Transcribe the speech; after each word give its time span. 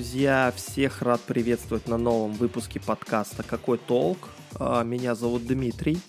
друзья! 0.00 0.50
Всех 0.56 1.02
рад 1.02 1.20
приветствовать 1.20 1.86
на 1.86 1.98
новом 1.98 2.32
выпуске 2.32 2.80
подкаста 2.80 3.42
«Какой 3.42 3.76
толк?». 3.76 4.30
А, 4.54 4.82
меня 4.82 5.14
зовут 5.14 5.46
Дмитрий. 5.46 6.00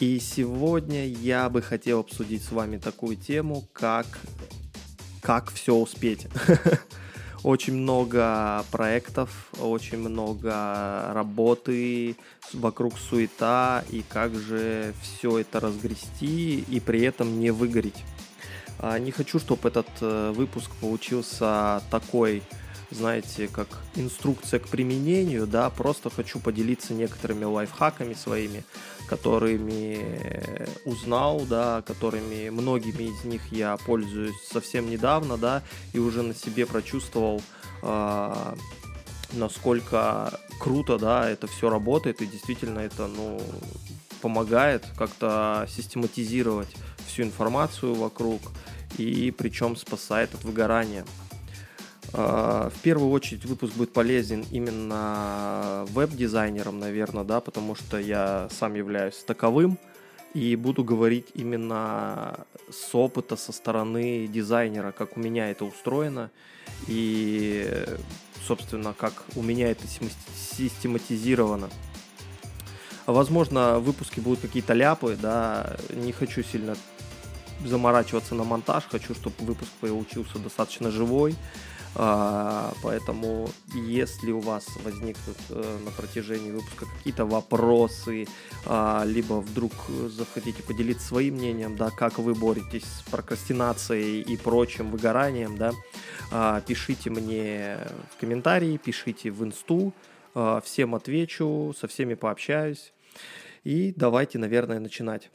И 0.00 0.18
сегодня 0.18 1.06
я 1.06 1.50
бы 1.50 1.60
хотел 1.60 2.00
обсудить 2.00 2.42
с 2.42 2.50
вами 2.50 2.78
такую 2.78 3.16
тему, 3.16 3.68
как 3.74 4.06
как 5.20 5.52
все 5.52 5.74
успеть. 5.74 6.28
Очень 7.42 7.74
много 7.74 8.64
проектов, 8.70 9.50
очень 9.60 9.98
много 9.98 11.10
работы, 11.12 12.16
вокруг 12.54 12.94
суета, 12.98 13.84
и 13.90 14.02
как 14.08 14.34
же 14.34 14.94
все 15.02 15.40
это 15.40 15.60
разгрести 15.60 16.60
и 16.60 16.80
при 16.80 17.02
этом 17.02 17.38
не 17.38 17.50
выгореть. 17.50 18.02
А, 18.78 18.98
не 18.98 19.10
хочу, 19.10 19.38
чтобы 19.38 19.68
этот 19.68 19.88
э, 20.00 20.32
выпуск 20.34 20.70
получился 20.80 21.82
такой, 21.90 22.42
знаете, 22.94 23.48
как 23.48 23.68
инструкция 23.96 24.60
к 24.60 24.68
применению, 24.68 25.46
да, 25.46 25.68
просто 25.70 26.10
хочу 26.10 26.38
поделиться 26.38 26.94
некоторыми 26.94 27.44
лайфхаками 27.44 28.14
своими, 28.14 28.64
которыми 29.08 30.66
узнал, 30.84 31.42
да, 31.42 31.82
которыми 31.82 32.50
многими 32.50 33.04
из 33.04 33.24
них 33.24 33.42
я 33.50 33.76
пользуюсь 33.76 34.36
совсем 34.50 34.88
недавно, 34.88 35.36
да, 35.36 35.62
и 35.92 35.98
уже 35.98 36.22
на 36.22 36.34
себе 36.34 36.66
прочувствовал, 36.66 37.42
э, 37.82 38.54
насколько 39.32 40.40
круто, 40.60 40.98
да, 40.98 41.28
это 41.28 41.46
все 41.46 41.68
работает, 41.68 42.22
и 42.22 42.26
действительно 42.26 42.78
это, 42.80 43.06
ну, 43.06 43.40
помогает 44.20 44.86
как-то 44.96 45.66
систематизировать 45.68 46.74
всю 47.06 47.24
информацию 47.24 47.94
вокруг, 47.94 48.40
и 48.96 49.34
причем 49.36 49.76
спасает 49.76 50.34
от 50.34 50.44
выгорания. 50.44 51.04
А, 52.16 52.70
в 52.70 52.80
первую 52.80 53.10
очередь 53.10 53.44
выпуск 53.44 53.74
будет 53.74 53.92
полезен 53.92 54.44
именно 54.52 55.84
веб-дизайнерам, 55.88 56.78
наверное, 56.78 57.24
да, 57.24 57.40
потому 57.40 57.74
что 57.74 57.98
я 57.98 58.48
сам 58.52 58.74
являюсь 58.74 59.16
таковым 59.16 59.78
и 60.32 60.54
буду 60.54 60.84
говорить 60.84 61.26
именно 61.34 62.46
с 62.70 62.94
опыта 62.94 63.34
со 63.36 63.52
стороны 63.52 64.28
дизайнера, 64.28 64.92
как 64.92 65.16
у 65.16 65.20
меня 65.20 65.50
это 65.50 65.64
устроено. 65.64 66.30
И, 66.86 67.84
собственно, 68.46 68.94
как 68.96 69.24
у 69.34 69.42
меня 69.42 69.70
это 69.70 69.82
систематизировано. 70.36 71.68
Возможно, 73.06 73.80
в 73.80 73.84
выпуске 73.84 74.20
будут 74.20 74.40
какие-то 74.40 74.72
ляпы, 74.72 75.16
да, 75.20 75.76
не 75.90 76.12
хочу 76.12 76.42
сильно 76.44 76.76
заморачиваться 77.64 78.34
на 78.36 78.44
монтаж, 78.44 78.84
хочу, 78.88 79.14
чтобы 79.14 79.36
выпуск 79.40 79.70
получился 79.80 80.38
достаточно 80.38 80.90
живой, 80.90 81.34
поэтому, 81.94 83.48
если 83.72 84.32
у 84.32 84.40
вас 84.40 84.66
возникнут 84.82 85.36
э, 85.50 85.78
на 85.84 85.90
протяжении 85.92 86.50
выпуска 86.50 86.86
какие-то 86.86 87.24
вопросы, 87.24 88.26
а, 88.66 89.04
либо 89.06 89.34
вдруг 89.34 89.72
захотите 90.08 90.62
поделиться 90.64 91.06
своим 91.06 91.34
мнением, 91.34 91.76
да, 91.76 91.90
как 91.90 92.18
вы 92.18 92.34
боретесь 92.34 92.84
с 92.84 93.02
прокрастинацией 93.10 94.22
и 94.22 94.36
прочим 94.36 94.90
выгоранием, 94.90 95.56
да, 95.56 95.72
а, 96.32 96.60
пишите 96.62 97.10
мне 97.10 97.78
в 98.12 98.20
комментарии, 98.20 98.76
пишите 98.76 99.30
в 99.30 99.44
инсту, 99.44 99.92
всем 100.64 100.96
отвечу, 100.96 101.72
со 101.78 101.86
всеми 101.86 102.14
пообщаюсь. 102.14 102.92
И 103.62 103.94
давайте, 103.96 104.38
наверное, 104.38 104.80
начинать. 104.80 105.30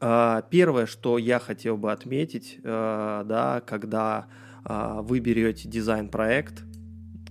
Первое, 0.00 0.86
что 0.86 1.16
я 1.16 1.38
хотел 1.38 1.76
бы 1.76 1.92
отметить, 1.92 2.58
э, 2.64 3.22
да, 3.24 3.62
когда 3.64 4.26
а, 4.26 4.28
вы 4.64 5.20
берете 5.20 5.68
дизайн-проект 5.68 6.64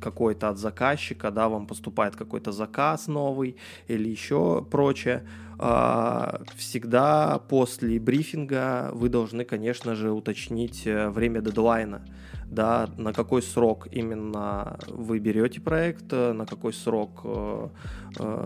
какой-то 0.03 0.49
от 0.49 0.57
заказчика, 0.57 1.31
да, 1.31 1.47
вам 1.47 1.65
поступает 1.65 2.15
какой-то 2.15 2.51
заказ 2.51 3.07
новый 3.07 3.55
или 3.87 4.09
еще 4.09 4.65
прочее, 4.69 5.23
а, 5.57 6.41
всегда 6.57 7.39
после 7.47 7.99
брифинга 7.99 8.89
вы 8.93 9.09
должны, 9.09 9.45
конечно 9.45 9.95
же, 9.95 10.11
уточнить 10.11 10.85
э, 10.85 11.09
время 11.09 11.41
дедлайна, 11.41 12.05
да, 12.47 12.89
на 12.97 13.13
какой 13.13 13.41
срок 13.41 13.87
именно 13.91 14.77
вы 14.87 15.19
берете 15.19 15.61
проект, 15.61 16.11
э, 16.11 16.33
на 16.33 16.45
какой 16.45 16.73
срок, 16.73 17.21
э, 17.23 17.69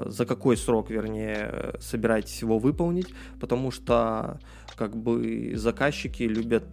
за 0.06 0.26
какой 0.26 0.58
срок, 0.58 0.92
вернее, 0.92 1.74
собираетесь 1.80 2.42
его 2.42 2.60
выполнить, 2.60 3.14
потому 3.40 3.72
что 3.72 4.40
как 4.78 4.96
бы 4.96 5.54
заказчики 5.56 6.24
любят 6.24 6.66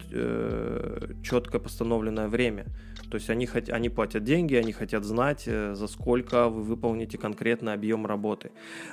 четко 1.23 1.59
постановленное 1.59 2.27
время. 2.27 2.65
То 3.09 3.15
есть 3.15 3.29
они, 3.29 3.45
хот- 3.45 3.71
они 3.71 3.89
платят 3.89 4.23
деньги, 4.23 4.55
они 4.55 4.71
хотят 4.71 5.03
знать, 5.03 5.43
за 5.45 5.87
сколько 5.87 6.49
вы 6.49 6.63
выполните 6.63 7.17
конкретный 7.17 7.73
объем 7.73 8.05
работы. 8.05 8.51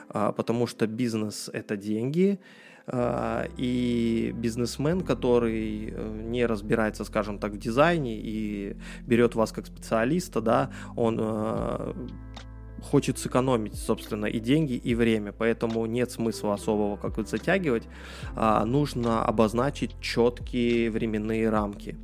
А, 0.09 0.33
потому 0.33 0.67
что 0.67 0.87
бизнес 0.87 1.13
бизнес– 1.13 1.51
это 1.53 1.77
деньги, 1.77 2.39
а, 2.87 3.47
и 3.57 4.33
бизнесмен, 4.35 5.01
который 5.03 5.93
э, 5.93 6.23
не 6.25 6.47
разбирается, 6.47 7.05
скажем 7.05 7.39
так, 7.39 7.53
в 7.53 7.59
дизайне 7.59 8.17
и 8.17 8.77
берет 9.07 9.35
вас 9.35 9.53
как 9.53 9.67
специалиста, 9.67 10.41
да, 10.41 10.71
он 10.97 11.19
э, 11.21 11.93
хочет 12.83 13.19
сэкономить, 13.19 13.75
собственно, 13.75 14.27
и 14.27 14.41
деньги, 14.41 14.75
и 14.75 14.95
время, 14.95 15.33
поэтому 15.33 15.87
нет 15.87 16.11
смысла 16.11 16.55
особого 16.55 16.97
как 16.97 17.15
бы 17.15 17.25
затягивать, 17.25 17.85
а 18.35 18.65
нужно 18.65 19.25
обозначить 19.25 20.01
четкие 20.01 20.91
временные 20.91 21.49
рамки. 21.49 21.97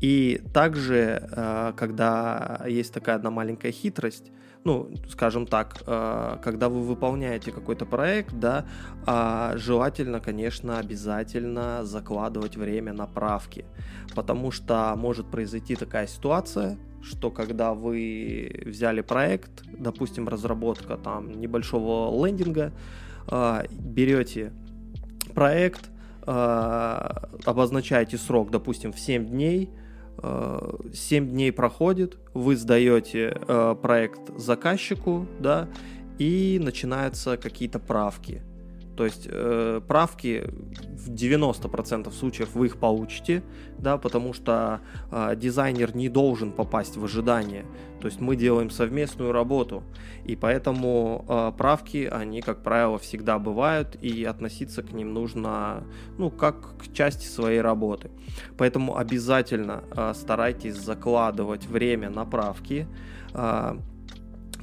И 0.00 0.42
также, 0.52 1.28
э, 1.30 1.72
когда 1.76 2.62
есть 2.68 2.92
такая 2.92 3.16
одна 3.16 3.30
маленькая 3.30 3.72
хитрость– 3.72 4.30
ну, 4.64 4.90
скажем 5.08 5.46
так, 5.46 5.82
э, 5.86 6.38
когда 6.42 6.68
вы 6.68 6.82
выполняете 6.82 7.52
какой-то 7.52 7.84
проект, 7.84 8.32
да, 8.32 8.64
а, 9.06 9.56
желательно, 9.56 10.20
конечно, 10.20 10.78
обязательно 10.78 11.84
закладывать 11.84 12.56
время 12.56 12.94
на 12.94 13.06
правки, 13.06 13.66
потому 14.14 14.50
что 14.50 14.94
может 14.96 15.30
произойти 15.30 15.76
такая 15.76 16.06
ситуация, 16.06 16.78
что 17.04 17.30
когда 17.30 17.74
вы 17.74 18.62
взяли 18.64 19.00
проект, 19.00 19.62
допустим, 19.78 20.28
разработка 20.28 20.96
там 20.96 21.30
небольшого 21.40 22.26
лендинга, 22.26 22.72
э, 23.30 23.62
берете 23.70 24.52
проект, 25.34 25.90
э, 26.26 27.10
обозначаете 27.44 28.16
срок, 28.18 28.50
допустим, 28.50 28.92
в 28.92 28.98
7 28.98 29.26
дней, 29.26 29.70
7 30.94 31.28
дней 31.28 31.52
проходит, 31.52 32.18
вы 32.34 32.56
сдаете 32.56 33.36
проект 33.82 34.38
заказчику, 34.38 35.26
да, 35.40 35.68
и 36.18 36.60
начинаются 36.62 37.36
какие-то 37.36 37.80
правки. 37.80 38.40
То 38.96 39.04
есть 39.04 39.26
э, 39.30 39.80
правки 39.86 40.44
в 40.48 41.10
90% 41.10 42.12
случаев 42.12 42.54
вы 42.54 42.66
их 42.66 42.76
получите, 42.78 43.42
да, 43.78 43.98
потому 43.98 44.32
что 44.32 44.80
э, 45.10 45.34
дизайнер 45.36 45.96
не 45.96 46.08
должен 46.08 46.52
попасть 46.52 46.96
в 46.96 47.04
ожидание. 47.04 47.64
То 48.00 48.08
есть 48.08 48.20
мы 48.20 48.36
делаем 48.36 48.70
совместную 48.70 49.32
работу, 49.32 49.82
и 50.24 50.36
поэтому 50.36 51.24
э, 51.28 51.52
правки, 51.56 52.08
они, 52.10 52.40
как 52.40 52.62
правило, 52.62 52.98
всегда 52.98 53.38
бывают, 53.38 53.96
и 54.00 54.24
относиться 54.24 54.82
к 54.82 54.92
ним 54.92 55.12
нужно, 55.12 55.84
ну, 56.18 56.30
как 56.30 56.76
к 56.78 56.92
части 56.92 57.26
своей 57.26 57.60
работы. 57.60 58.10
Поэтому 58.56 58.96
обязательно 58.96 59.84
э, 59.90 60.12
старайтесь 60.14 60.76
закладывать 60.76 61.66
время 61.66 62.10
на 62.10 62.24
правки. 62.24 62.86
Э, 63.32 63.76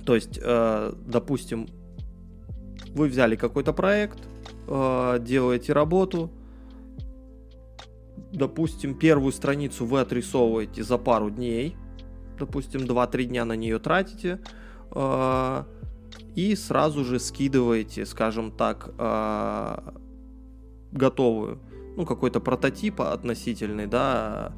то 0.06 0.16
есть, 0.16 0.40
э, 0.42 0.94
допустим, 1.06 1.68
вы 2.94 3.08
взяли 3.08 3.36
какой-то 3.36 3.74
проект, 3.74 4.20
э, 4.68 5.18
делаете 5.22 5.74
работу, 5.74 6.30
допустим, 8.32 8.98
первую 8.98 9.32
страницу 9.32 9.86
вы 9.86 10.02
отрисовываете 10.02 10.84
за 10.84 10.98
пару 10.98 11.30
дней, 11.30 11.76
допустим, 12.38 12.82
2-3 12.82 13.26
дня 13.26 13.46
на 13.46 13.54
нее 13.54 13.80
тратите, 13.80 14.40
э, 14.94 15.64
и 16.36 16.56
сразу 16.56 17.04
же 17.04 17.20
скидываете, 17.20 18.06
скажем 18.06 18.52
так, 18.52 18.94
э, 18.98 19.78
готовую, 20.92 21.60
ну, 21.96 22.06
какой-то 22.06 22.40
прототип 22.40 23.02
относительный, 23.02 23.88
да, 23.88 24.54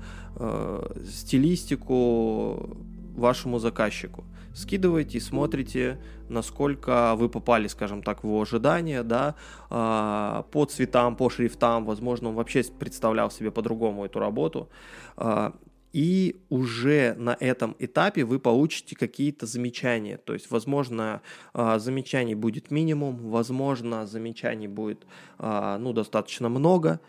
стилистику 1.06 2.75
вашему 3.15 3.59
заказчику 3.59 4.24
скидываете 4.54 5.18
и 5.18 5.22
смотрите, 5.22 6.00
насколько 6.30 7.16
вы 7.16 7.30
попали, 7.30 7.68
скажем 7.68 8.04
так, 8.04 8.24
в 8.24 8.28
его 8.28 8.42
ожидания, 8.42 9.04
да, 9.04 9.36
а, 9.70 10.46
по 10.52 10.66
цветам, 10.66 11.16
по 11.16 11.30
шрифтам, 11.30 11.86
возможно, 11.86 12.30
он 12.30 12.36
вообще 12.36 12.64
представлял 12.64 13.32
себе 13.32 13.52
по-другому 13.52 14.06
эту 14.06 14.20
работу. 14.20 14.70
А, 15.18 15.54
и 15.92 16.38
уже 16.50 17.14
на 17.20 17.38
этом 17.40 17.76
этапе 17.78 18.24
вы 18.24 18.40
получите 18.40 18.96
какие-то 18.96 19.46
замечания. 19.46 20.18
То 20.18 20.34
есть, 20.34 20.50
возможно, 20.50 21.22
а, 21.54 21.78
замечаний 21.78 22.36
будет 22.36 22.72
минимум, 22.72 23.30
возможно, 23.30 24.08
замечаний 24.08 24.68
будет 24.68 25.06
ну, 25.38 25.94
достаточно 25.94 26.50
много. 26.50 27.00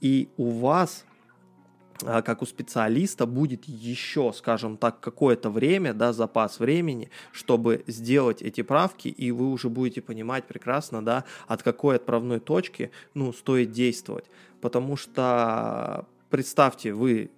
И 0.00 0.28
у 0.36 0.50
вас 0.50 1.04
как 2.04 2.42
у 2.42 2.46
специалиста 2.46 3.26
будет 3.26 3.64
еще, 3.64 4.32
скажем 4.34 4.76
так, 4.76 5.00
какое-то 5.00 5.50
время, 5.50 5.94
да, 5.94 6.12
запас 6.12 6.58
времени, 6.60 7.10
чтобы 7.32 7.84
сделать 7.86 8.42
эти 8.42 8.62
правки, 8.62 9.08
и 9.08 9.30
вы 9.30 9.50
уже 9.50 9.68
будете 9.68 10.00
понимать 10.00 10.46
прекрасно, 10.46 11.04
да, 11.04 11.24
от 11.46 11.62
какой 11.62 11.96
отправной 11.96 12.40
точки, 12.40 12.90
ну, 13.14 13.32
стоит 13.32 13.70
действовать. 13.72 14.26
Потому 14.60 14.96
что, 14.96 16.06
представьте, 16.28 16.92
вы 16.92 17.30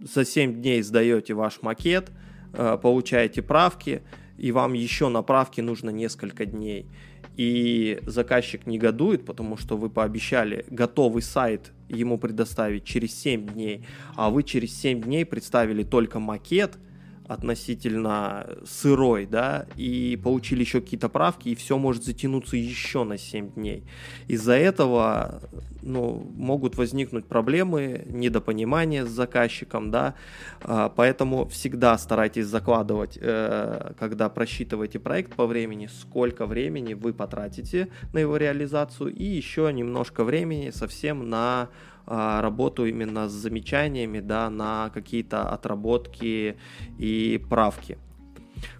за 0.00 0.24
7 0.24 0.60
дней 0.60 0.82
сдаете 0.82 1.34
ваш 1.34 1.62
макет, 1.62 2.10
а, 2.52 2.76
получаете 2.76 3.42
правки, 3.42 4.02
и 4.36 4.52
вам 4.52 4.72
еще 4.72 5.08
на 5.08 5.22
правки 5.22 5.60
нужно 5.60 5.90
несколько 5.90 6.44
дней 6.44 6.86
и 7.36 8.00
заказчик 8.06 8.66
негодует, 8.66 9.24
потому 9.24 9.56
что 9.56 9.76
вы 9.76 9.90
пообещали 9.90 10.64
готовый 10.68 11.22
сайт 11.22 11.72
ему 11.88 12.18
предоставить 12.18 12.84
через 12.84 13.14
7 13.20 13.46
дней, 13.48 13.86
а 14.16 14.30
вы 14.30 14.42
через 14.42 14.74
7 14.80 15.02
дней 15.02 15.24
представили 15.24 15.82
только 15.82 16.18
макет– 16.20 16.78
относительно 17.26 18.46
сырой, 18.66 19.26
да, 19.26 19.66
и 19.76 20.18
получили 20.22 20.60
еще 20.60 20.80
какие-то 20.80 21.08
правки, 21.08 21.48
и 21.48 21.54
все 21.54 21.78
может 21.78 22.04
затянуться 22.04 22.56
еще 22.56 23.04
на 23.04 23.16
7 23.16 23.52
дней. 23.52 23.84
Из-за 24.28 24.54
этого 24.54 25.40
ну, 25.82 26.30
могут 26.36 26.76
возникнуть 26.76 27.26
проблемы, 27.26 28.04
недопонимание 28.06 29.06
с 29.06 29.08
заказчиком, 29.08 29.90
да, 29.90 30.14
а, 30.62 30.90
поэтому 30.90 31.46
всегда 31.48 31.96
старайтесь 31.98 32.46
закладывать, 32.46 33.18
э, 33.20 33.92
когда 33.98 34.28
просчитываете 34.28 34.98
проект 34.98 35.34
по 35.34 35.46
времени, 35.46 35.88
сколько 36.00 36.46
времени 36.46 36.94
вы 36.94 37.12
потратите 37.12 37.88
на 38.12 38.18
его 38.18 38.36
реализацию, 38.36 39.14
и 39.14 39.24
еще 39.24 39.72
немножко 39.72 40.24
времени 40.24 40.70
совсем 40.70 41.28
на 41.28 41.68
работу 42.06 42.86
именно 42.86 43.28
с 43.28 43.32
замечаниями, 43.32 44.20
да, 44.20 44.50
на 44.50 44.90
какие-то 44.92 45.48
отработки 45.48 46.56
и 46.98 47.44
правки. 47.48 47.98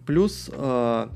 Плюс 0.07 0.51
а, 0.53 1.11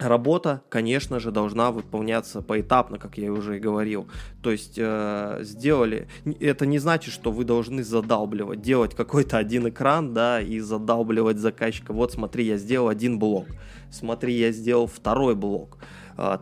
Работа, 0.00 0.62
конечно 0.70 1.20
же, 1.20 1.30
должна 1.30 1.70
выполняться 1.70 2.40
поэтапно, 2.40 2.96
как 2.96 3.18
я 3.18 3.30
уже 3.30 3.58
и 3.58 3.60
говорил. 3.60 4.08
То 4.42 4.50
есть 4.50 4.76
э, 4.78 5.40
сделали, 5.42 6.08
это 6.40 6.64
не 6.64 6.78
значит, 6.78 7.12
что 7.12 7.30
вы 7.30 7.44
должны 7.44 7.84
задалбливать, 7.84 8.62
делать 8.62 8.94
какой-то 8.94 9.36
один 9.36 9.68
экран, 9.68 10.14
да, 10.14 10.40
и 10.40 10.58
задалбливать 10.58 11.36
заказчика. 11.36 11.92
Вот 11.92 12.12
смотри, 12.12 12.46
я 12.46 12.56
сделал 12.56 12.88
один 12.88 13.18
блок, 13.18 13.44
смотри, 13.90 14.32
я 14.38 14.52
сделал 14.52 14.86
второй 14.86 15.34
блок. 15.34 15.76
А, 15.76 15.86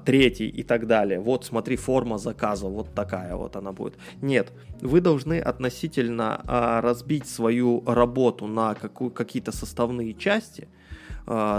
третий 0.04 0.48
и 0.48 0.62
так 0.62 0.86
далее. 0.86 1.20
Вот 1.20 1.44
смотри, 1.44 1.76
форма 1.76 2.19
заказа, 2.19 2.66
вот 2.66 2.94
такая 2.94 3.36
вот 3.36 3.56
она 3.56 3.72
будет. 3.72 3.94
Нет, 4.22 4.52
вы 4.80 5.00
должны 5.00 5.38
относительно 5.40 6.40
а, 6.46 6.80
разбить 6.80 7.26
свою 7.26 7.82
работу 7.86 8.46
на 8.46 8.75
какую, 8.75 9.10
какие-то 9.10 9.52
составные 9.52 10.14
части– 10.14 10.69
а, 10.77 10.77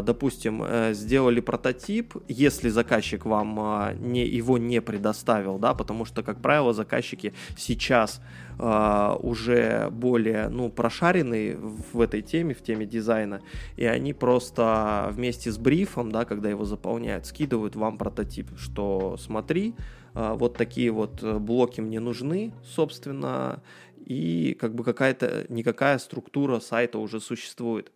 допустим, 0.01 0.63
э, 0.63 0.93
сделали 0.93 1.41
прототип, 1.41 2.15
если 2.27 2.69
заказчик 2.69 3.25
вам 3.25 3.59
а, 3.59 3.93
не, 3.93 4.25
его 4.25 4.57
не 4.57 4.81
предоставил, 4.81 5.59
да, 5.59 5.73
потому 5.73 6.05
что, 6.05 6.23
как 6.23 6.41
правило, 6.41 6.73
заказчики 6.73 7.33
сейчас 7.57 8.21
уже 8.57 9.87
более, 9.89 10.49
ну, 10.49 10.69
прошаренные 10.69 11.55
в 11.55 12.01
этой 12.01 12.21
теме, 12.21 12.53
в 12.53 12.61
теме 12.61 12.85
дизайна, 12.85 13.41
и 13.77 13.85
они 13.85 14.11
просто 14.11 15.07
вместе 15.13 15.49
с 15.49 15.57
брифом, 15.57 16.11
да, 16.11 16.25
когда 16.25 16.49
его 16.49 16.65
заполняют, 16.65 17.25
скидывают 17.25 17.77
вам 17.77 17.97
прототип, 17.97 18.49
что 18.57 19.15
смотри, 19.17 19.75
вот 20.13 20.57
такие 20.57 20.91
вот 20.91 21.23
э, 21.23 21.37
блоки 21.37 21.81
мне 21.81 21.99
нужны, 21.99 22.53
собственно, 22.65 23.61
и 23.97 24.57
как 24.59 24.75
бы 24.75 24.83
какая-то, 24.83 25.45
никакая 25.49 25.97
структура 25.99 26.59
сайта 26.59 26.97
уже 26.97 27.19
существует. 27.19 27.91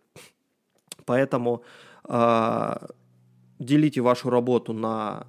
Поэтому 1.05 1.63
э, 2.07 2.75
делите 3.59 4.01
вашу 4.01 4.29
работу 4.29 4.73
на 4.73 5.27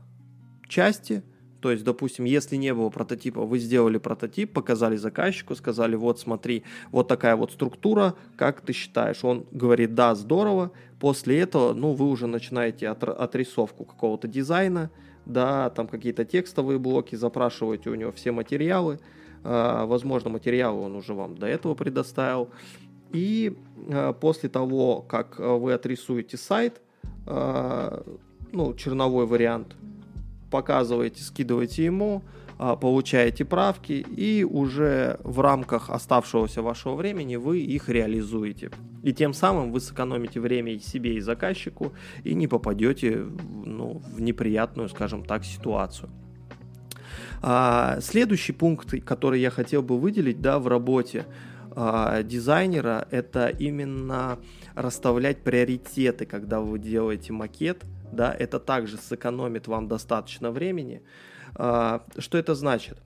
части. 0.68 1.22
То 1.60 1.70
есть, 1.70 1.82
допустим, 1.82 2.26
если 2.26 2.56
не 2.56 2.74
было 2.74 2.90
прототипа, 2.90 3.40
вы 3.40 3.58
сделали 3.58 3.96
прототип, 3.96 4.52
показали 4.52 4.96
заказчику, 4.96 5.54
сказали, 5.54 5.96
вот 5.96 6.20
смотри, 6.20 6.62
вот 6.90 7.08
такая 7.08 7.36
вот 7.36 7.52
структура, 7.52 8.14
как 8.36 8.60
ты 8.60 8.74
считаешь? 8.74 9.24
Он 9.24 9.46
говорит, 9.50 9.94
да, 9.94 10.14
здорово. 10.14 10.72
После 11.00 11.40
этого, 11.40 11.72
ну, 11.72 11.92
вы 11.92 12.06
уже 12.10 12.26
начинаете 12.26 12.88
от, 12.88 13.02
отрисовку 13.04 13.84
какого-то 13.84 14.28
дизайна, 14.28 14.90
да, 15.24 15.70
там 15.70 15.86
какие-то 15.86 16.26
текстовые 16.26 16.78
блоки, 16.78 17.14
запрашиваете 17.14 17.88
у 17.88 17.94
него 17.94 18.12
все 18.12 18.30
материалы. 18.30 18.98
Э, 19.42 19.84
возможно, 19.86 20.28
материалы 20.28 20.82
он 20.82 20.96
уже 20.96 21.14
вам 21.14 21.36
до 21.38 21.46
этого 21.46 21.74
предоставил. 21.74 22.50
И 23.14 23.56
э, 23.88 24.12
после 24.20 24.48
того, 24.48 25.00
как 25.00 25.38
э, 25.38 25.56
вы 25.56 25.72
отрисуете 25.72 26.36
сайт, 26.36 26.82
э, 27.26 28.02
ну, 28.52 28.74
черновой 28.74 29.26
вариант, 29.26 29.76
показываете, 30.50 31.22
скидываете 31.22 31.84
ему, 31.84 32.22
получаете 32.56 33.44
правки 33.44 34.06
и 34.16 34.44
уже 34.44 35.18
в 35.24 35.40
рамках 35.40 35.90
оставшегося 35.90 36.62
вашего 36.62 36.94
времени 36.94 37.34
вы 37.34 37.58
их 37.58 37.88
реализуете. 37.88 38.70
И 39.02 39.12
тем 39.12 39.34
самым 39.34 39.72
вы 39.72 39.80
сэкономите 39.80 40.38
время 40.38 40.72
и 40.74 40.78
себе, 40.78 41.14
и 41.14 41.20
заказчику, 41.20 41.92
и 42.22 42.34
не 42.34 42.46
попадете 42.46 43.26
ну, 43.64 44.00
в 44.14 44.20
неприятную, 44.20 44.88
скажем 44.88 45.24
так, 45.24 45.44
ситуацию. 45.44 46.10
А, 47.42 47.98
следующий 48.00 48.52
пункт, 48.52 48.94
который 49.04 49.40
я 49.40 49.50
хотел 49.50 49.82
бы 49.82 49.98
выделить 49.98 50.40
да, 50.40 50.60
в 50.60 50.68
работе, 50.68 51.26
э, 51.74 52.22
дизайнера 52.24 53.06
это 53.10 53.48
именно 53.48 54.38
расставлять 54.74 55.42
приоритеты, 55.42 56.26
когда 56.26 56.60
вы 56.60 56.78
делаете 56.78 57.32
макет, 57.32 57.84
да, 58.12 58.34
это 58.34 58.60
также 58.60 58.96
сэкономит 58.96 59.66
вам 59.66 59.88
достаточно 59.88 60.50
времени. 60.50 61.02
Э, 61.56 62.00
что 62.18 62.38
это 62.38 62.54
значит? 62.54 62.98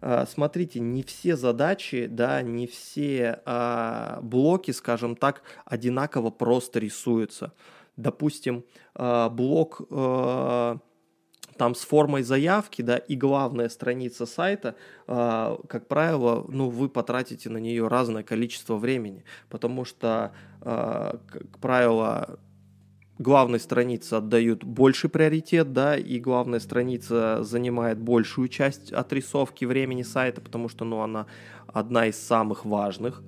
Э, 0.00 0.24
смотрите, 0.28 0.80
не 0.80 1.02
все 1.02 1.36
задачи, 1.36 2.06
да, 2.06 2.42
не 2.42 2.66
все 2.66 3.40
э, 3.44 4.18
блоки, 4.22 4.70
скажем 4.72 5.16
так, 5.16 5.42
одинаково 5.64 6.30
просто 6.30 6.80
рисуются. 6.80 7.52
Допустим, 7.96 8.64
э, 8.94 9.28
блок 9.30 9.82
э, 9.90 10.76
там 11.62 11.76
с 11.76 11.84
формой 11.84 12.24
заявки, 12.24 12.82
да, 12.82 12.96
и 12.96 13.14
главная 13.14 13.68
страница 13.68 14.26
сайта, 14.26 14.74
э, 15.06 15.56
как 15.68 15.86
правило, 15.86 16.44
ну, 16.48 16.70
вы 16.70 16.88
потратите 16.88 17.50
на 17.50 17.58
нее 17.58 17.86
разное 17.86 18.24
количество 18.24 18.76
времени, 18.76 19.22
потому 19.48 19.84
что, 19.84 20.32
э, 20.60 21.18
как 21.28 21.58
правило, 21.60 22.40
главной 23.20 23.60
странице 23.60 24.14
отдают 24.14 24.64
больше 24.64 25.08
приоритет, 25.08 25.72
да, 25.72 25.96
и 25.96 26.18
главная 26.18 26.58
страница 26.58 27.44
занимает 27.44 28.00
большую 28.00 28.48
часть 28.48 28.92
отрисовки 28.92 29.64
времени 29.64 30.02
сайта, 30.02 30.40
потому 30.40 30.68
что, 30.68 30.84
ну, 30.84 31.00
она 31.00 31.26
одна 31.68 32.08
из 32.08 32.16
самых 32.16 32.64
важных, 32.64 33.22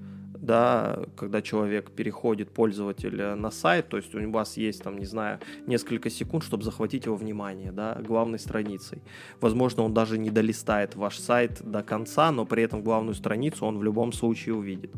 да, 0.45 0.99
когда 1.17 1.43
человек 1.43 1.91
переходит, 1.91 2.51
пользователь, 2.51 3.35
на 3.35 3.51
сайт, 3.51 3.89
то 3.89 3.97
есть 3.97 4.15
у 4.15 4.31
вас 4.31 4.57
есть, 4.57 4.83
там, 4.83 4.99
не 4.99 5.07
знаю, 5.07 5.39
несколько 5.67 6.11
секунд, 6.11 6.45
чтобы 6.45 6.65
захватить 6.65 7.07
его 7.07 7.17
внимание, 7.17 7.73
да, 7.73 7.99
главной 8.07 8.39
страницей. 8.39 9.03
Возможно, 9.41 9.83
он 9.83 9.95
даже 9.95 10.19
не 10.19 10.31
долистает 10.31 10.97
ваш 10.97 11.19
сайт 11.19 11.63
до 11.63 11.83
конца, 11.83 12.31
но 12.31 12.45
при 12.45 12.63
этом 12.63 12.83
главную 12.83 13.15
страницу 13.15 13.67
он 13.67 13.79
в 13.79 13.83
любом 13.83 14.13
случае 14.13 14.55
увидит. 14.55 14.93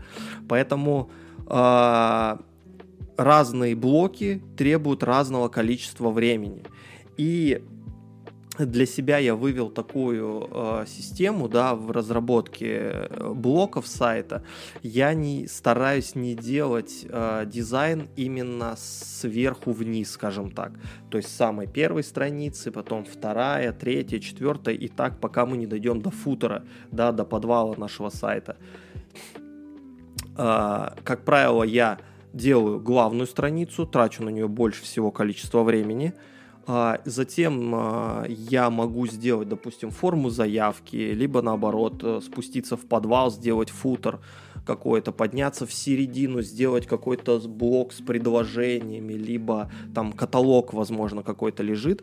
Поэтому 0.49 1.11
э, 1.49 2.37
разные 3.17 3.77
блоки 3.77 4.43
требуют 4.57 5.03
разного 5.03 5.49
количества 5.49 6.11
времени. 6.11 6.63
И 7.17 7.63
для 8.59 8.87
себя 8.87 9.19
я 9.19 9.35
вывел 9.35 9.71
такую 9.71 10.49
э, 10.51 10.85
систему, 10.87 11.49
да, 11.49 11.75
в 11.75 11.91
разработке 11.91 12.69
э, 12.69 13.33
блоков 13.35 13.87
сайта. 13.87 14.43
Я 14.83 15.15
не 15.15 15.47
стараюсь 15.47 16.15
не 16.15 16.35
делать 16.35 17.07
э, 17.09 17.45
дизайн 17.47 18.09
именно 18.17 18.75
сверху 18.77 19.73
вниз, 19.73 20.13
скажем 20.13 20.51
так. 20.51 20.73
То 21.11 21.19
есть 21.19 21.35
самой 21.35 21.67
первой 21.67 22.03
страницы, 22.03 22.71
потом 22.71 23.05
вторая, 23.05 23.73
третья, 23.73 24.19
четвертая, 24.19 24.75
и 24.75 24.89
так, 24.89 25.21
пока 25.21 25.45
мы 25.45 25.57
не 25.57 25.67
дойдем 25.67 26.01
до 26.01 26.11
футера, 26.11 26.65
да, 26.91 27.13
до 27.13 27.25
подвала 27.25 27.75
нашего 27.77 28.09
сайта. 28.09 28.57
Э, 30.37 30.91
как 31.05 31.25
правило, 31.25 31.63
я 31.63 31.99
делаю 32.33 32.81
главную 32.81 33.27
страницу, 33.27 33.87
трачу 33.87 34.23
на 34.23 34.31
нее 34.31 34.49
больше 34.49 34.83
всего 34.83 35.11
количества 35.11 35.63
времени– 35.63 36.15
затем 37.05 37.73
а, 37.75 38.25
я 38.27 38.71
могу 38.71 39.07
сделать, 39.07 39.49
допустим, 39.49 39.91
форму 39.91 40.31
заявки, 40.31 40.97
либо 40.97 41.41
наоборот 41.41 42.01
э, 42.03 42.21
спуститься 42.25 42.77
в 42.77 42.87
подвал, 42.87 43.31
сделать 43.31 43.71
футер 43.71 44.19
какой-то, 44.67 45.13
подняться 45.13 45.65
в 45.65 45.73
середину, 45.73 46.43
сделать 46.43 46.87
какой-то 46.87 47.39
блок 47.39 47.93
с 47.93 48.01
предложениями, 48.01 49.13
либо 49.13 49.71
там 49.95 50.13
каталог, 50.13 50.75
возможно, 50.75 51.23
какой-то 51.23 51.63
лежит. 51.63 52.03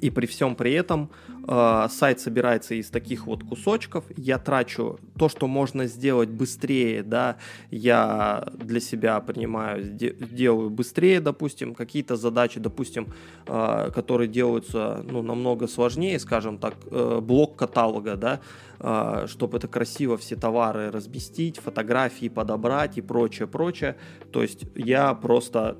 И 0.00 0.10
при 0.10 0.26
всем 0.26 0.54
при 0.54 0.72
этом 0.72 1.10
э, 1.46 1.86
сайт 1.90 2.20
собирается 2.20 2.74
из 2.74 2.90
таких 2.90 3.26
вот 3.26 3.42
кусочков. 3.42 4.04
Я 4.16 4.38
трачу 4.38 4.98
то, 5.18 5.28
что 5.28 5.46
можно 5.46 5.86
сделать 5.86 6.28
быстрее, 6.28 7.02
да, 7.02 7.36
я 7.70 8.48
для 8.54 8.80
себя 8.80 9.20
принимаю, 9.20 9.84
делаю 9.84 10.70
быстрее, 10.70 11.20
допустим, 11.20 11.74
какие-то 11.74 12.16
задачи, 12.16 12.60
допустим, 12.60 13.08
э, 13.46 13.90
которые 13.94 14.28
делаются, 14.28 15.04
ну, 15.10 15.22
намного 15.22 15.66
сложнее, 15.66 16.18
скажем 16.18 16.58
так, 16.58 16.74
э, 16.90 17.20
блок 17.20 17.56
каталога, 17.56 18.16
да, 18.16 18.40
э, 18.80 19.26
чтобы 19.28 19.58
это 19.58 19.68
красиво 19.68 20.16
все 20.16 20.36
товары 20.36 20.90
разместить, 20.90 21.58
фотографии 21.58 22.28
подобрать 22.28 22.98
и 22.98 23.02
прочее, 23.02 23.48
прочее. 23.48 23.96
То 24.32 24.42
есть 24.42 24.64
я 24.74 25.14
просто 25.14 25.76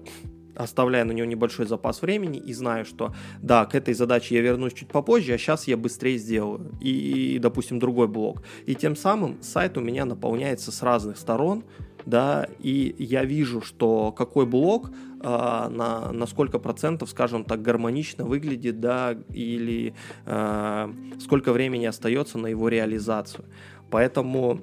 оставляя 0.59 1.05
на 1.05 1.13
него 1.13 1.27
небольшой 1.27 1.67
запас 1.67 2.03
времени 2.03 2.39
и 2.39 2.53
знаю, 2.53 2.85
что 2.85 3.15
да, 3.41 3.65
к 3.65 3.75
этой 3.75 3.95
задаче 3.95 4.35
я 4.35 4.43
вернусь 4.43 4.75
чуть 4.75 4.89
попозже, 4.89 5.35
а 5.35 5.39
сейчас 5.39 5.69
я 5.69 5.77
быстрее 5.77 6.19
сделаю. 6.19 6.73
И, 6.81 7.39
допустим, 7.41 7.79
другой 7.79 8.09
блок. 8.09 8.43
И 8.67 8.75
тем 8.75 8.97
самым 8.97 9.43
сайт 9.43 9.77
у 9.79 9.81
меня 9.81 10.05
наполняется 10.05 10.73
с 10.73 10.83
разных 10.83 11.17
сторон, 11.17 11.65
да, 12.05 12.49
и 12.59 12.95
я 12.99 13.25
вижу, 13.25 13.61
что 13.61 14.13
какой 14.13 14.47
блок 14.47 14.91
э, 14.91 15.29
на, 15.29 16.11
на 16.13 16.27
сколько 16.27 16.59
процентов, 16.59 17.11
скажем 17.11 17.45
так, 17.45 17.61
гармонично 17.61 18.25
выглядит, 18.25 18.81
да, 18.81 19.17
или 19.33 19.95
э, 20.25 20.93
сколько 21.21 21.53
времени 21.53 21.85
остается 21.85 22.39
на 22.39 22.47
его 22.47 22.69
реализацию. 22.69 23.45
Поэтому 23.91 24.61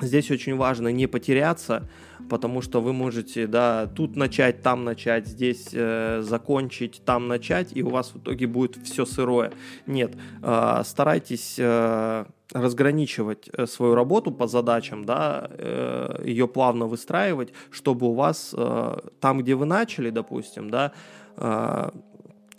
здесь 0.00 0.30
очень 0.30 0.56
важно 0.56 0.88
не 0.88 1.06
потеряться, 1.06 1.88
потому 2.30 2.62
что 2.62 2.80
вы 2.80 2.92
можете, 2.92 3.46
да, 3.46 3.86
тут 3.86 4.16
начать, 4.16 4.62
там 4.62 4.84
начать, 4.84 5.26
здесь 5.26 5.68
э, 5.72 6.22
закончить, 6.22 7.02
там 7.04 7.28
начать, 7.28 7.76
и 7.76 7.82
у 7.82 7.90
вас 7.90 8.12
в 8.14 8.18
итоге 8.18 8.46
будет 8.46 8.78
все 8.84 9.04
сырое. 9.04 9.52
Нет, 9.86 10.12
э, 10.42 10.82
старайтесь 10.84 11.56
э, 11.58 12.24
разграничивать 12.52 13.50
э, 13.52 13.66
свою 13.66 13.94
работу 13.94 14.30
по 14.30 14.46
задачам, 14.46 15.04
да, 15.04 15.50
э, 15.50 16.22
ее 16.24 16.46
плавно 16.46 16.86
выстраивать, 16.86 17.52
чтобы 17.70 18.06
у 18.06 18.14
вас 18.14 18.54
э, 18.56 18.98
там, 19.20 19.40
где 19.40 19.54
вы 19.54 19.66
начали, 19.66 20.10
допустим, 20.10 20.70
да, 20.70 20.92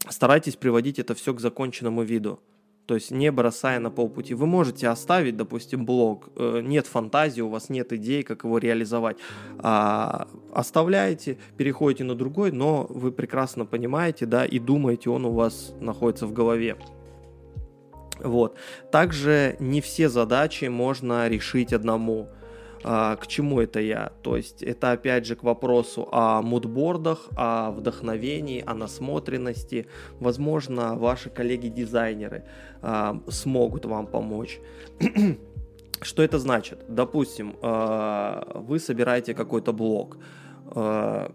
старайтесь 0.09 0.55
приводить 0.55 0.97
это 0.97 1.13
все 1.13 1.33
к 1.33 1.39
законченному 1.39 2.01
виду 2.01 2.39
то 2.91 2.95
есть 2.95 3.09
не 3.09 3.31
бросая 3.31 3.79
на 3.79 3.89
полпути. 3.89 4.33
Вы 4.33 4.47
можете 4.47 4.89
оставить, 4.89 5.37
допустим, 5.37 5.85
блог, 5.85 6.27
э, 6.35 6.59
нет 6.61 6.87
фантазии, 6.87 7.39
у 7.39 7.47
вас 7.47 7.69
нет 7.69 7.93
идей, 7.93 8.21
как 8.21 8.43
его 8.43 8.57
реализовать. 8.57 9.15
А, 9.59 10.27
оставляете, 10.53 11.37
переходите 11.55 12.03
на 12.03 12.15
другой, 12.15 12.51
но 12.51 12.85
вы 12.89 13.13
прекрасно 13.13 13.65
понимаете, 13.65 14.25
да, 14.25 14.43
и 14.43 14.59
думаете, 14.59 15.09
он 15.09 15.23
у 15.23 15.31
вас 15.31 15.73
находится 15.79 16.27
в 16.27 16.33
голове. 16.33 16.75
Вот. 18.19 18.57
Также 18.91 19.55
не 19.61 19.79
все 19.79 20.09
задачи 20.09 20.65
можно 20.65 21.29
решить 21.29 21.71
одному. 21.71 22.27
А, 22.83 23.15
к 23.15 23.27
чему 23.27 23.59
это 23.61 23.79
я? 23.79 24.11
То 24.21 24.37
есть 24.37 24.63
это 24.63 24.91
опять 24.91 25.25
же 25.25 25.35
к 25.35 25.43
вопросу 25.43 26.07
о 26.11 26.41
мудбордах, 26.41 27.29
о 27.35 27.71
вдохновении, 27.71 28.63
о 28.65 28.73
насмотренности. 28.73 29.87
Возможно, 30.19 30.95
ваши 30.95 31.29
коллеги-дизайнеры 31.29 32.45
а, 32.81 33.21
смогут 33.29 33.85
вам 33.85 34.07
помочь. 34.07 34.59
Что 36.01 36.23
это 36.23 36.39
значит? 36.39 36.79
Допустим, 36.87 37.55
а, 37.61 38.51
вы 38.55 38.79
собираете 38.79 39.33
какой-то 39.33 39.73
блог, 39.73 40.17
а, 40.65 41.31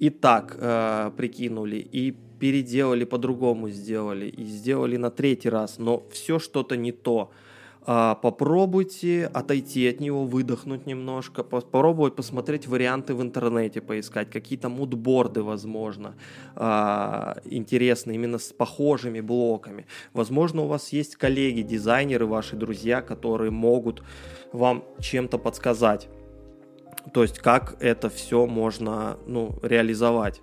и 0.00 0.10
так 0.10 0.56
а, 0.60 1.10
прикинули, 1.10 1.76
и 1.76 2.10
переделали 2.40 3.04
по-другому 3.04 3.70
сделали, 3.70 4.26
и 4.26 4.44
сделали 4.44 4.96
на 4.96 5.10
третий 5.10 5.48
раз, 5.48 5.78
но 5.78 6.02
все 6.10 6.38
что-то 6.38 6.76
не 6.76 6.92
то– 6.92 7.30
попробуйте 7.84 9.26
отойти 9.26 9.88
от 9.88 10.00
него, 10.00 10.24
выдохнуть 10.24 10.86
немножко, 10.86 11.42
попробовать 11.42 12.16
посмотреть 12.16 12.66
варианты 12.66 13.14
в 13.14 13.22
интернете, 13.22 13.80
поискать 13.80 14.30
какие-то 14.30 14.68
мудборды, 14.68 15.42
возможно, 15.42 16.14
а, 16.56 17.36
интересные, 17.44 18.14
именно 18.14 18.38
с 18.38 18.52
похожими 18.52 19.20
блоками. 19.20 19.86
Возможно, 20.14 20.62
у 20.62 20.66
вас 20.66 20.92
есть 20.92 21.16
коллеги, 21.16 21.60
дизайнеры, 21.60 22.26
ваши 22.26 22.56
друзья, 22.56 23.02
которые 23.02 23.50
могут 23.50 24.02
вам 24.52 24.84
чем-то 25.00 25.38
подсказать. 25.38 26.08
То 27.12 27.22
есть, 27.22 27.38
как 27.38 27.76
это 27.80 28.08
все 28.08 28.46
можно 28.46 29.18
ну, 29.26 29.58
реализовать. 29.62 30.40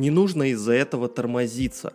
Не 0.00 0.08
нужно 0.08 0.44
из-за 0.44 0.72
этого 0.72 1.08
тормозиться. 1.08 1.92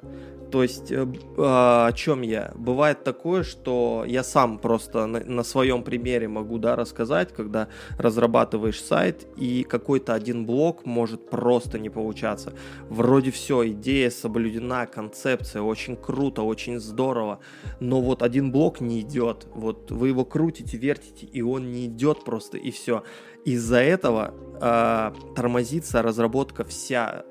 То 0.52 0.62
есть, 0.62 0.92
э, 0.92 1.08
а, 1.38 1.88
о 1.88 1.94
чем 1.94 2.22
я? 2.22 2.52
Бывает 2.56 3.04
такое, 3.04 3.42
что 3.42 4.06
я 4.08 4.24
сам 4.24 4.60
просто 4.60 5.08
на, 5.08 5.20
на 5.22 5.44
своем 5.44 5.82
примере 5.82 6.28
могу 6.28 6.60
да, 6.60 6.76
рассказать, 6.76 7.34
когда 7.34 7.68
разрабатываешь 7.98 8.80
сайт, 8.80 9.26
и 9.38 9.64
какой-то 9.64 10.14
один 10.14 10.46
блок 10.46 10.86
может 10.86 11.32
просто 11.32 11.80
не 11.80 11.90
получаться. 11.90 12.54
Вроде 12.90 13.32
все, 13.32 13.68
идея 13.70 14.12
соблюдена, 14.12 14.86
концепция, 14.86 15.64
очень 15.64 15.96
круто, 15.96 16.44
очень 16.44 16.80
здорово, 16.80 17.40
но 17.80 18.02
вот 18.02 18.22
один 18.22 18.52
блок 18.52 18.82
не 18.82 19.02
идет. 19.02 19.48
Вот 19.56 19.90
вы 19.90 20.10
его 20.10 20.26
крутите, 20.26 20.78
вертите, 20.78 21.26
и 21.26 21.42
он 21.42 21.72
не 21.72 21.88
идет 21.88 22.24
просто, 22.24 22.58
и 22.58 22.70
все. 22.70 23.02
Из-за 23.46 23.80
этого 23.80 24.36
э, 24.62 25.12
тормозится 25.36 26.04
разработка 26.04 26.64
вся 26.64 27.26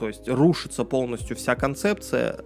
то 0.00 0.08
есть 0.08 0.26
рушится 0.26 0.84
полностью 0.84 1.36
вся 1.36 1.54
концепция, 1.54 2.42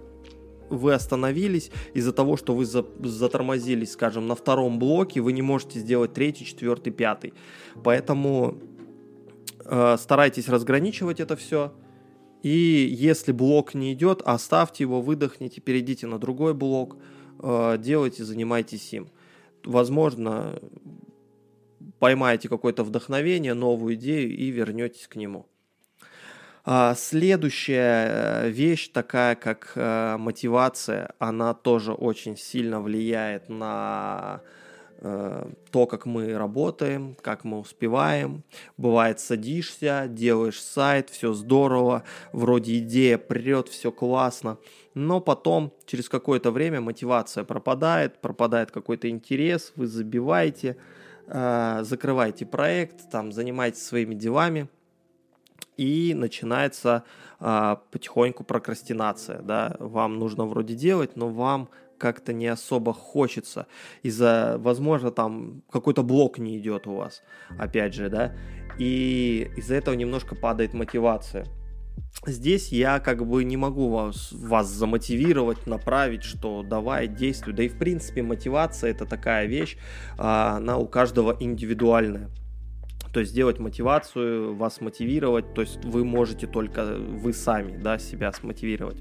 вы 0.69 0.93
остановились 0.93 1.71
из-за 1.93 2.11
того, 2.11 2.35
что 2.35 2.53
вы 2.53 2.65
за, 2.65 2.85
затормозились, 2.99 3.93
скажем, 3.93 4.27
на 4.27 4.35
втором 4.35 4.77
блоке, 4.77 5.21
вы 5.21 5.31
не 5.31 5.41
можете 5.41 5.79
сделать 5.79 6.13
третий, 6.13 6.43
четвертый, 6.43 6.91
пятый. 6.91 7.33
Поэтому 7.81 8.57
э, 9.63 9.95
старайтесь 9.97 10.49
разграничивать 10.49 11.21
это 11.21 11.37
все. 11.37 11.73
И 12.43 12.49
если 12.91 13.31
блок 13.31 13.73
не 13.73 13.93
идет, 13.93 14.21
оставьте 14.25 14.83
его, 14.83 15.01
выдохните, 15.01 15.61
перейдите 15.61 16.07
на 16.07 16.19
другой 16.19 16.53
блок, 16.53 16.97
э, 17.39 17.77
делайте, 17.79 18.25
занимайтесь 18.25 18.91
им. 18.91 19.07
Возможно, 19.63 20.59
поймаете 21.99 22.49
какое-то 22.49 22.83
вдохновение, 22.83 23.53
новую 23.53 23.95
идею 23.95 24.35
и 24.35 24.49
вернетесь 24.49 25.07
к 25.07 25.15
нему. 25.15 25.45
А, 26.67 26.95
следующая 26.95 28.07
э, 28.07 28.49
вещь, 28.49 28.89
такая 28.89 29.35
как 29.35 29.73
э, 29.75 30.17
мотивация, 30.17 31.13
она 31.19 31.53
тоже 31.53 31.93
очень 31.93 32.35
сильно 32.35 32.81
влияет 32.81 33.49
на 33.49 34.41
э, 34.97 35.47
то, 35.69 35.85
как 35.85 36.07
мы 36.07 36.35
работаем, 36.35 37.15
как 37.21 37.43
мы 37.43 37.59
успеваем. 37.59 38.43
Бывает, 38.77 39.19
садишься, 39.19 40.07
делаешь 40.09 40.59
сайт, 40.59 41.11
все 41.11 41.33
здорово, 41.33 42.03
вроде 42.33 42.79
идея 42.79 43.19
прет, 43.19 43.67
все 43.67 43.91
классно, 43.91 44.57
но 44.95 45.21
потом 45.21 45.71
через 45.85 46.09
какое-то 46.09 46.49
время 46.49 46.81
мотивация 46.81 47.43
пропадает, 47.43 48.19
пропадает 48.21 48.71
какой-то 48.71 49.07
интерес, 49.07 49.71
вы 49.75 49.85
забиваете, 49.85 50.77
закрываете 51.27 52.47
проект, 52.47 53.07
там 53.11 53.31
занимаетесь 53.31 53.83
своими 53.85 54.15
делами– 54.15 54.67
и 55.77 56.13
начинается 56.13 57.03
а, 57.39 57.81
потихоньку 57.91 58.43
прокрастинация, 58.43 59.41
да, 59.41 59.75
вам 59.79 60.19
нужно 60.19 60.45
вроде 60.45 60.75
делать, 60.75 61.15
но 61.15 61.29
вам 61.29 61.69
как-то 61.97 62.33
не 62.33 62.47
особо 62.47 62.93
хочется 62.93 63.67
из-за, 64.03 64.57
возможно, 64.59 65.11
там 65.11 65.63
какой-то 65.71 66.03
блок 66.03 66.39
не 66.39 66.57
идет 66.57 66.87
у 66.87 66.95
вас, 66.95 67.23
опять 67.57 67.93
же, 67.93 68.09
да, 68.09 68.35
и 68.77 69.49
из-за 69.57 69.75
этого 69.75 69.95
немножко 69.95 70.35
падает 70.35 70.73
мотивация. 70.73 71.45
Здесь 72.25 72.71
я 72.71 72.99
как 72.99 73.25
бы 73.25 73.43
не 73.43 73.57
могу 73.57 73.89
вас, 73.89 74.31
вас 74.31 74.67
замотивировать, 74.67 75.67
направить, 75.67 76.23
что 76.23 76.63
давай, 76.63 77.07
действуй. 77.07 77.53
Да 77.53 77.63
и 77.63 77.69
в 77.69 77.77
принципе 77.77 78.21
мотивация 78.21 78.91
это 78.91 79.05
такая 79.05 79.45
вещь, 79.45 79.77
а, 80.17 80.57
она 80.57 80.77
у 80.77 80.87
каждого 80.87 81.35
индивидуальная 81.39 82.29
то 83.15 83.21
есть 83.21 83.31
сделать 83.31 83.59
мотивацию, 83.59 84.55
вас 84.55 84.81
мотивировать, 84.81 85.53
то 85.53 85.61
есть 85.61 85.85
вы 85.85 86.03
можете 86.03 86.47
только 86.47 86.97
вы 86.97 87.31
сами, 87.31 87.77
да, 87.77 87.97
себя 87.97 88.33
смотивировать. 88.33 88.97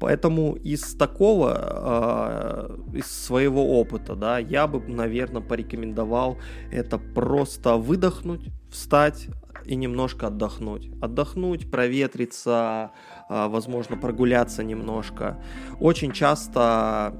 Поэтому 0.00 0.56
из 0.56 0.96
такого, 0.96 2.76
э, 2.92 2.98
из 2.98 3.06
своего 3.06 3.78
опыта, 3.78 4.16
да, 4.16 4.40
я 4.40 4.66
бы, 4.66 4.80
наверное, 4.80 5.42
порекомендовал 5.42 6.38
это 6.72 6.98
просто 6.98 7.76
выдохнуть, 7.76 8.48
встать 8.68 9.28
и 9.64 9.76
немножко 9.76 10.26
отдохнуть. 10.26 10.90
Отдохнуть, 11.00 11.70
проветриться, 11.70 12.90
э, 13.30 13.46
возможно, 13.46 13.96
прогуляться 13.96 14.64
немножко. 14.64 15.40
Очень 15.78 16.10
часто 16.10 17.14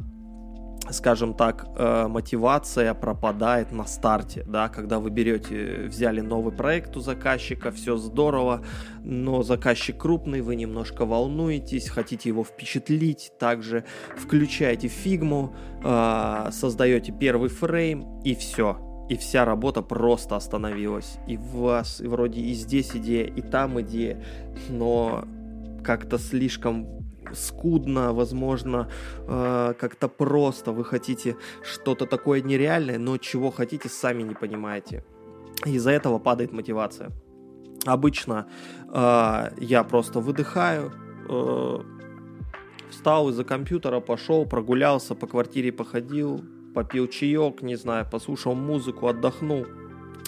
скажем 0.91 1.35
так, 1.35 1.67
э, 1.77 2.07
мотивация 2.09 2.95
пропадает 2.95 3.73
на 3.73 3.85
старте, 3.87 4.45
да, 4.47 4.69
когда 4.69 4.99
вы 4.99 5.11
берете, 5.11 5.87
взяли 5.87 6.21
новый 6.21 6.53
проект 6.53 6.97
у 6.97 7.01
заказчика, 7.01 7.71
все 7.71 7.97
здорово, 7.97 8.63
но 9.03 9.43
заказчик 9.43 9.99
крупный, 9.99 10.41
вы 10.41 10.57
немножко 10.57 11.05
волнуетесь, 11.05 11.89
хотите 11.89 12.29
его 12.29 12.45
впечатлить, 12.45 13.33
также 13.39 13.85
включаете 14.17 14.89
фигму, 14.89 15.55
э, 15.83 16.49
создаете 16.53 17.13
первый 17.13 17.49
фрейм 17.49 18.21
и 18.23 18.35
все, 18.35 18.79
и 19.09 19.17
вся 19.17 19.45
работа 19.45 19.83
просто 19.83 20.37
остановилась. 20.37 21.19
И 21.27 21.37
в 21.37 21.57
вас, 21.57 22.01
и 22.01 22.07
вроде 22.07 22.41
и 22.41 22.55
здесь 22.55 22.95
идея, 22.95 23.27
и 23.27 23.41
там 23.41 23.81
идея, 23.81 24.23
но 24.69 25.25
как-то 25.85 26.19
слишком 26.19 26.96
скудно, 27.37 28.13
возможно, 28.13 28.89
э, 29.29 29.75
как-то 29.79 30.09
просто. 30.09 30.73
Вы 30.73 30.85
хотите 30.85 31.37
что-то 31.63 32.07
такое 32.07 32.41
нереальное, 32.43 32.99
но 32.99 33.19
чего 33.19 33.51
хотите, 33.51 33.89
сами 33.89 34.23
не 34.23 34.35
понимаете. 34.35 35.05
Из-за 35.65 35.91
этого 35.91 36.19
падает 36.19 36.53
мотивация. 36.53 37.11
Обычно 37.85 38.47
э, 38.93 39.51
я 39.61 39.85
просто 39.85 40.21
выдыхаю, 40.21 40.93
э, 41.29 41.79
встал 42.91 43.29
из-за 43.29 43.45
компьютера, 43.45 44.01
пошел, 44.01 44.47
прогулялся, 44.47 45.15
по 45.15 45.27
квартире 45.27 45.73
походил, 45.73 46.45
попил 46.75 47.07
чаек, 47.09 47.63
не 47.63 47.77
знаю, 47.77 48.07
послушал 48.11 48.55
музыку, 48.55 49.07
отдохнул, 49.07 49.67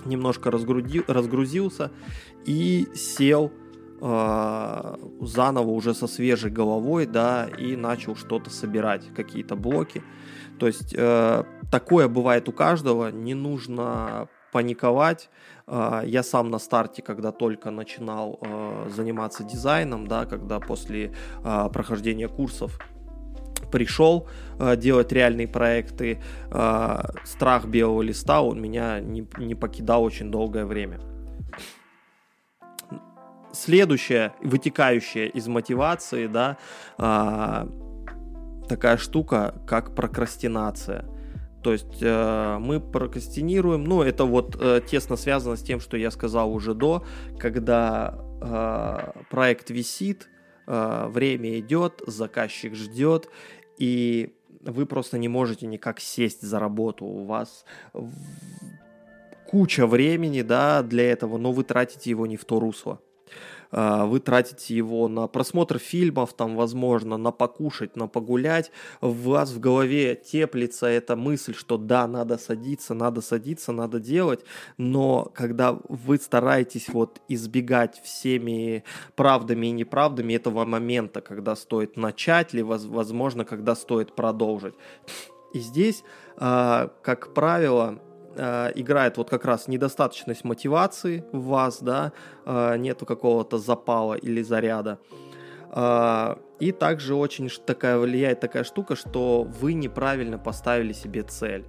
немножко 0.05 0.51
разгрузил, 0.51 1.05
разгрузился 1.09 1.91
и 2.47 2.87
сел 2.95 3.53
заново 4.01 5.71
уже 5.71 5.95
со 5.95 6.07
свежей 6.07 6.51
головой, 6.51 7.07
да, 7.07 7.49
и 7.59 7.77
начал 7.77 8.17
что-то 8.17 8.51
собирать, 8.51 9.03
какие-то 9.15 9.57
блоки. 9.57 10.03
То 10.59 10.67
есть 10.67 10.95
э, 10.97 11.45
такое 11.71 12.09
бывает 12.09 12.49
у 12.49 12.53
каждого, 12.53 13.11
не 13.11 13.35
нужно 13.35 14.29
паниковать. 14.53 15.31
Э, 15.67 16.03
я 16.05 16.23
сам 16.23 16.51
на 16.51 16.59
старте, 16.59 17.03
когда 17.03 17.33
только 17.33 17.71
начинал 17.71 18.39
э, 18.41 18.89
заниматься 18.95 19.45
дизайном, 19.45 20.07
да, 20.07 20.27
когда 20.27 20.61
после 20.61 21.13
э, 21.45 21.69
прохождения 21.73 22.29
курсов 22.29 22.79
пришел 23.71 24.29
э, 24.59 24.77
делать 24.77 25.13
реальные 25.13 25.49
проекты, 25.49 26.21
э, 26.51 26.99
страх 27.25 27.67
белого 27.67 28.03
листа 28.03 28.43
он 28.43 28.61
меня 28.61 29.01
не, 29.01 29.27
не 29.39 29.55
покидал 29.55 30.03
очень 30.03 30.31
долгое 30.31 30.65
время 30.65 30.99
следующая, 33.53 34.35
вытекающая 34.43 35.27
из 35.27 35.47
мотивации, 35.49 36.27
да, 36.27 36.57
а, 36.97 37.69
такая 38.69 38.97
штука, 38.97 39.55
как 39.67 39.95
прокрастинация. 39.95 41.05
То 41.63 41.73
есть 41.73 41.99
э, 42.01 42.59
мы 42.61 42.81
прокрастинируем, 42.81 43.83
ну 43.83 44.03
это 44.03 44.25
вот 44.25 44.57
э, 44.61 44.81
тесно 44.87 45.17
связано 45.17 45.57
с 45.57 45.63
тем, 45.63 45.81
что 45.81 45.97
я 45.97 46.13
сказал 46.13 46.53
уже 46.53 46.73
до, 46.73 47.05
когда 47.37 48.17
э, 48.41 49.23
проект 49.29 49.71
висит, 49.71 50.29
э, 50.69 51.09
время 51.09 51.59
идет, 51.59 52.01
заказчик 52.07 52.77
ждет, 52.77 53.29
и 53.77 54.37
вы 54.61 54.87
просто 54.87 55.19
не 55.19 55.29
можете 55.29 55.67
никак 55.67 55.99
сесть 55.99 56.43
за 56.43 56.61
работу, 56.61 57.05
у 57.05 57.25
вас 57.25 57.65
куча 59.49 59.87
времени, 59.87 60.43
да, 60.43 60.83
для 60.83 61.11
этого, 61.11 61.39
но 61.39 61.51
вы 61.51 61.65
тратите 61.65 62.11
его 62.11 62.27
не 62.27 62.37
в 62.37 62.45
то 62.45 62.61
русло. 62.61 63.01
А, 63.71 64.07
вы 64.07 64.21
тратите 64.21 64.75
его 64.75 65.09
на 65.09 65.27
просмотр 65.27 65.79
фильмов, 65.79 66.33
там, 66.33 66.57
возможно, 66.57 67.17
на 67.17 67.33
покушать, 67.33 67.97
на 67.97 68.09
погулять, 68.09 68.71
у 69.01 69.09
вас 69.09 69.51
в 69.51 69.61
голове 69.61 70.15
теплится 70.15 70.87
эта 70.87 71.17
мысль, 71.17 71.55
что 71.55 71.77
да, 71.77 72.07
надо 72.07 72.39
садиться, 72.39 72.95
надо 72.95 73.21
садиться, 73.21 73.73
надо 73.73 74.01
делать, 74.01 74.45
но 74.79 75.31
когда 75.35 75.79
вы 75.89 76.19
стараетесь 76.19 76.89
вот 76.89 77.21
избегать 77.29 78.01
всеми 78.03 78.85
правдами 79.17 79.67
и 79.67 79.73
неправдами 79.73 80.35
этого 80.35 80.65
момента, 80.65 81.21
когда 81.21 81.55
стоит 81.57 81.97
начать, 81.97 82.55
или, 82.55 82.63
возможно, 82.63 83.45
когда 83.45 83.75
стоит 83.75 84.15
продолжить. 84.15 84.75
И 85.53 85.61
здесь, 85.61 86.05
а, 86.37 86.91
как 87.03 87.35
правило, 87.35 88.01
э, 88.37 88.73
играет 88.75 89.17
вот 89.17 89.31
как 89.31 89.45
раз 89.45 89.69
недостаточность 89.69 90.45
мотивации 90.45 91.25
в 91.33 91.47
вас, 91.47 91.83
да, 91.83 92.13
э, 92.47 92.77
нету 92.79 93.07
какого-то 93.07 93.59
запала 93.59 94.15
или 94.15 94.43
заряда. 94.43 94.99
Э, 95.73 96.37
и 96.61 96.73
также 96.73 97.15
очень 97.15 97.51
такая 97.67 97.99
влияет 97.99 98.41
такая 98.41 98.65
штука, 98.65 98.97
что 98.97 99.43
вы 99.61 99.75
неправильно 99.75 100.39
поставили 100.39 100.93
себе 100.93 101.23
цель. 101.23 101.65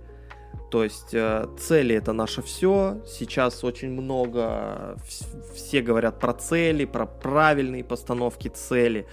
То 0.72 0.84
есть 0.84 1.15
цели 1.58 1.95
это 1.95 2.13
наше 2.13 2.43
все. 2.43 3.02
Сейчас 3.08 3.63
очень 3.63 3.89
много, 3.89 4.98
все 5.56 5.82
говорят 5.82 6.19
про 6.19 6.34
цели, 6.34 6.86
про 6.86 7.08
правильные 7.08 7.84
постановки 7.84 8.50
цели. 8.50 9.08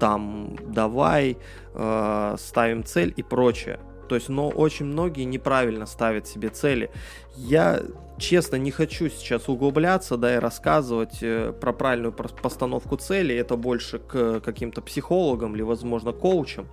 Там 0.00 0.56
давай 0.72 1.36
ставим 1.74 2.82
цель 2.84 3.12
и 3.14 3.22
прочее. 3.22 3.78
То 4.12 4.16
есть, 4.16 4.28
но 4.28 4.50
очень 4.50 4.84
многие 4.84 5.24
неправильно 5.24 5.86
ставят 5.86 6.26
себе 6.26 6.50
цели. 6.50 6.90
Я, 7.34 7.80
честно, 8.18 8.56
не 8.56 8.70
хочу 8.70 9.08
сейчас 9.08 9.48
углубляться, 9.48 10.18
да, 10.18 10.34
и 10.34 10.38
рассказывать 10.38 11.22
э, 11.22 11.54
про 11.58 11.72
правильную 11.72 12.12
постановку 12.12 12.98
цели. 12.98 13.34
Это 13.34 13.56
больше 13.56 14.00
к 14.00 14.40
каким-то 14.40 14.82
психологам 14.82 15.54
или, 15.54 15.62
возможно, 15.62 16.12
коучам. 16.12 16.68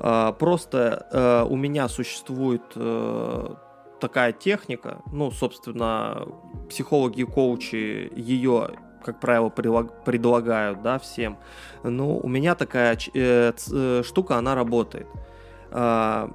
Э, 0.00 0.32
просто 0.36 1.06
э, 1.12 1.46
у 1.48 1.54
меня 1.54 1.88
существует 1.88 2.62
э, 2.74 3.54
такая 4.00 4.32
техника, 4.32 4.98
ну, 5.12 5.30
собственно, 5.30 6.26
психологи 6.68 7.20
и 7.20 7.24
коучи 7.24 8.10
ее 8.16 8.70
как 9.04 9.20
правило, 9.20 9.48
предлагают, 9.48 10.82
да, 10.82 10.98
всем. 10.98 11.38
Ну, 11.84 12.18
у 12.18 12.26
меня 12.26 12.56
такая 12.56 12.98
э, 13.14 14.02
штука, 14.02 14.38
она 14.38 14.56
работает. 14.56 15.06
Э, 15.70 16.30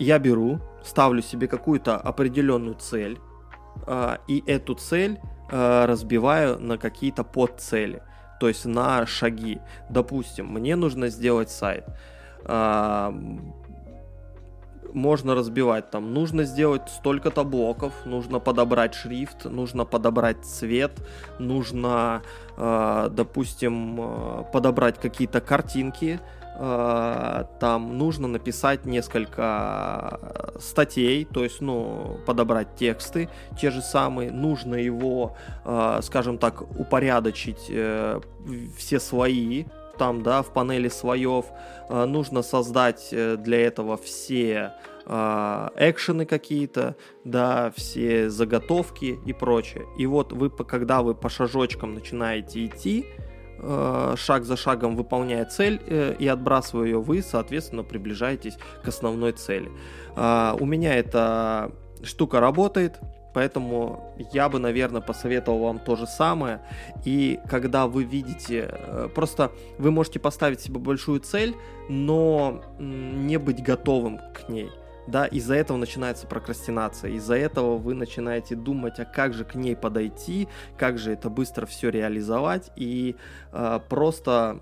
я 0.00 0.18
беру, 0.18 0.60
ставлю 0.82 1.22
себе 1.22 1.46
какую-то 1.46 1.96
определенную 1.96 2.74
цель, 2.74 3.18
э, 3.86 4.16
и 4.26 4.42
эту 4.46 4.74
цель 4.74 5.20
э, 5.50 5.84
разбиваю 5.84 6.58
на 6.58 6.78
какие-то 6.78 7.22
подцели, 7.22 8.02
то 8.40 8.48
есть 8.48 8.64
на 8.64 9.06
шаги. 9.06 9.60
Допустим, 9.90 10.46
мне 10.46 10.74
нужно 10.74 11.08
сделать 11.08 11.50
сайт. 11.50 11.84
Э, 12.44 13.12
можно 14.92 15.34
разбивать 15.34 15.90
там, 15.90 16.14
нужно 16.14 16.44
сделать 16.44 16.88
столько-то 16.88 17.44
блоков, 17.44 17.92
нужно 18.06 18.40
подобрать 18.40 18.94
шрифт, 18.94 19.44
нужно 19.44 19.84
подобрать 19.84 20.44
цвет, 20.44 20.90
нужно, 21.38 22.22
допустим, 22.56 24.44
подобрать 24.52 24.98
какие-то 25.00 25.40
картинки, 25.40 26.18
там 26.60 27.96
нужно 27.96 28.28
написать 28.28 28.84
несколько 28.84 30.18
э, 30.20 30.58
статей, 30.60 31.24
то 31.24 31.42
есть, 31.42 31.62
ну, 31.62 32.20
подобрать 32.26 32.76
тексты 32.76 33.30
те 33.58 33.70
же 33.70 33.80
самые, 33.80 34.30
нужно 34.30 34.74
его, 34.74 35.38
э, 35.64 36.00
скажем 36.02 36.36
так, 36.36 36.60
упорядочить 36.78 37.72
все 38.76 39.00
свои, 39.00 39.64
там, 39.98 40.22
да, 40.22 40.42
в 40.42 40.52
панели 40.52 40.88
слоев, 40.88 41.46
нужно 41.88 42.42
создать 42.42 43.08
для 43.10 43.66
этого 43.66 43.96
все 43.96 44.74
экшены 45.06 46.24
какие-то, 46.24 46.94
да, 47.24 47.72
все 47.74 48.30
заготовки 48.30 49.18
и 49.26 49.32
прочее. 49.32 49.86
И 49.98 50.06
вот 50.06 50.32
вы, 50.32 50.50
когда 50.50 51.02
вы 51.02 51.14
по 51.14 51.28
шажочкам 51.28 51.94
начинаете 51.94 52.66
идти, 52.66 53.06
Э, 53.62 54.14
шаг 54.16 54.44
за 54.44 54.56
шагом 54.56 54.96
выполняя 54.96 55.44
цель 55.44 55.80
э, 55.86 56.14
и 56.18 56.26
отбрасывая 56.26 56.86
ее, 56.86 57.00
вы, 57.00 57.22
соответственно, 57.22 57.82
приближаетесь 57.82 58.56
к 58.82 58.88
основной 58.88 59.32
цели. 59.32 59.70
А, 60.16 60.56
у 60.58 60.64
меня 60.64 60.94
эта 60.94 61.70
штука 62.02 62.40
работает, 62.40 62.98
Поэтому 63.32 64.12
я 64.32 64.48
бы, 64.48 64.58
наверное, 64.58 65.00
посоветовал 65.00 65.60
вам 65.60 65.78
то 65.78 65.94
же 65.94 66.04
самое. 66.08 66.62
И 67.04 67.38
когда 67.48 67.86
вы 67.86 68.02
видите, 68.02 68.68
э, 68.72 69.08
просто 69.14 69.52
вы 69.78 69.92
можете 69.92 70.18
поставить 70.18 70.60
себе 70.60 70.80
большую 70.80 71.20
цель, 71.20 71.54
но 71.88 72.60
не 72.80 73.38
быть 73.38 73.62
готовым 73.62 74.18
к 74.34 74.48
ней 74.48 74.68
да, 75.10 75.26
из-за 75.26 75.54
этого 75.54 75.76
начинается 75.76 76.26
прокрастинация, 76.26 77.10
из-за 77.12 77.34
этого 77.34 77.76
вы 77.76 77.94
начинаете 77.94 78.54
думать, 78.54 78.98
а 78.98 79.04
как 79.04 79.34
же 79.34 79.44
к 79.44 79.54
ней 79.54 79.76
подойти, 79.76 80.48
как 80.78 80.98
же 80.98 81.12
это 81.12 81.28
быстро 81.28 81.66
все 81.66 81.90
реализовать, 81.90 82.70
и 82.76 83.16
э, 83.52 83.80
просто 83.88 84.60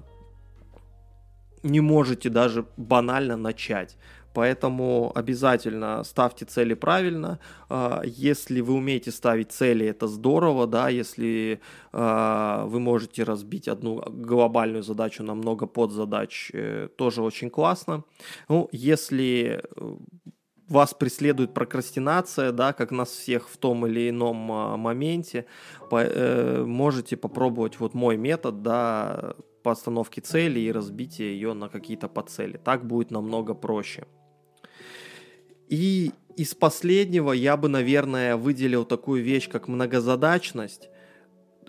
не 1.63 1.81
можете 1.81 2.31
даже 2.31 2.67
банально 2.77 3.37
начать. 3.37 3.97
Поэтому 4.35 5.11
обязательно 5.15 6.05
ставьте 6.05 6.45
цели 6.45 6.75
правильно. 6.75 7.39
А, 7.69 8.03
если 8.05 8.61
вы 8.61 8.75
умеете 8.75 9.11
ставить 9.11 9.51
цели, 9.51 9.87
это 9.87 10.07
здорово, 10.07 10.67
да, 10.67 10.91
если 10.91 11.61
а, 11.93 12.65
вы 12.67 12.79
можете 12.79 13.25
разбить 13.25 13.69
одну 13.69 14.03
глобальную 14.07 14.83
задачу 14.83 15.23
на 15.25 15.35
много 15.35 15.67
подзадач, 15.67 16.51
э, 16.53 16.89
тоже 16.97 17.23
очень 17.23 17.51
классно. 17.51 18.05
Ну, 18.49 18.69
если 18.71 19.63
вас 20.69 20.95
преследует 20.95 21.55
прокрастинация, 21.55 22.53
да, 22.53 22.73
как 22.73 22.91
нас 22.91 23.09
всех 23.09 23.49
в 23.49 23.57
том 23.57 23.87
или 23.87 24.11
ином 24.11 24.53
а, 24.53 24.77
моменте, 24.77 25.47
по, 25.91 26.03
э, 26.03 26.65
можете 26.65 27.17
попробовать 27.17 27.81
вот 27.81 27.95
мой 27.95 28.17
метод, 28.17 28.63
да, 28.63 29.35
постановки 29.63 30.21
цели 30.21 30.61
и 30.61 30.73
разбития 30.73 31.27
ее 31.27 31.55
на 31.55 31.69
какие-то 31.69 32.09
подцели. 32.09 32.59
Так 32.63 32.87
будет 32.87 33.11
намного 33.11 33.55
проще. 33.55 34.07
И 35.69 36.13
из 36.37 36.55
последнего 36.55 37.33
я 37.33 37.57
бы, 37.57 37.69
наверное, 37.69 38.37
выделил 38.37 38.85
такую 38.85 39.23
вещь, 39.23 39.49
как 39.49 39.69
многозадачность. 39.69 40.89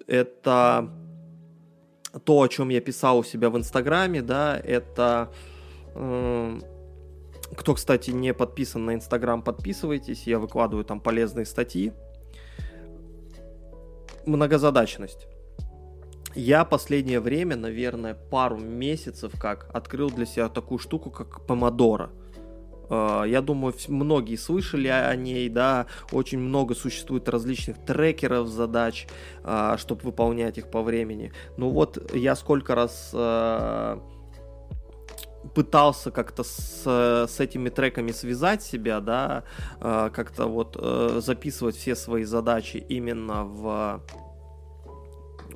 Это 0.07 0.89
то, 2.25 2.41
о 2.41 2.47
чем 2.47 2.69
я 2.69 2.81
писал 2.81 3.19
у 3.19 3.23
себя 3.23 3.49
в 3.49 3.57
Инстаграме, 3.57 4.21
да, 4.21 4.59
это... 4.59 5.31
Э, 5.95 6.59
кто, 7.55 7.73
кстати, 7.73 8.11
не 8.11 8.33
подписан 8.33 8.85
на 8.85 8.95
Инстаграм, 8.95 9.41
подписывайтесь, 9.41 10.27
я 10.27 10.39
выкладываю 10.39 10.85
там 10.85 10.99
полезные 10.99 11.45
статьи. 11.45 11.93
Многозадачность. 14.25 15.27
Я 16.35 16.63
последнее 16.63 17.19
время, 17.19 17.55
наверное, 17.55 18.13
пару 18.13 18.57
месяцев 18.57 19.33
как 19.39 19.69
открыл 19.73 20.11
для 20.11 20.25
себя 20.25 20.47
такую 20.49 20.77
штуку, 20.77 21.09
как 21.09 21.45
помодоро. 21.47 22.11
А, 22.89 23.23
я 23.23 23.41
думаю, 23.41 23.73
многие 23.87 24.35
слышали 24.35 24.87
о 24.87 25.15
ней, 25.15 25.49
да, 25.49 25.87
очень 26.11 26.39
много 26.39 26.75
существует 26.75 27.27
различных 27.29 27.77
трекеров 27.83 28.47
задач, 28.47 29.07
а, 29.43 29.77
чтобы 29.77 30.01
выполнять 30.03 30.57
их 30.57 30.69
по 30.69 30.81
времени. 30.81 31.31
Ну 31.57 31.69
вот, 31.69 32.13
я 32.13 32.35
сколько 32.35 32.75
раз 32.75 33.11
а, 33.13 34.01
пытался 35.53 36.11
как-то 36.11 36.43
с, 36.43 36.83
с 36.85 37.39
этими 37.39 37.69
треками 37.69 38.11
связать 38.11 38.63
себя, 38.63 38.99
да, 38.99 39.43
как-то 39.79 40.47
вот 40.47 40.77
записывать 41.23 41.75
все 41.75 41.95
свои 41.95 42.23
задачи 42.23 42.77
именно 42.77 43.43
в 43.43 44.01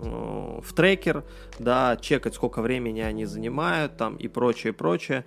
Э, 0.04 0.60
в 0.62 0.74
трекер, 0.74 1.24
да, 1.60 1.98
чекать, 1.98 2.36
сколько 2.36 2.62
времени 2.62 3.02
они 3.02 3.26
занимают 3.26 3.98
там 3.98 4.16
и 4.18 4.28
прочее, 4.28 4.74
прочее. 4.74 5.26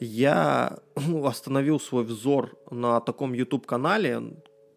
Я 0.00 0.78
остановил 1.24 1.80
свой 1.80 2.04
взор 2.04 2.56
на 2.70 3.00
таком 3.00 3.32
YouTube-канале, 3.32 4.22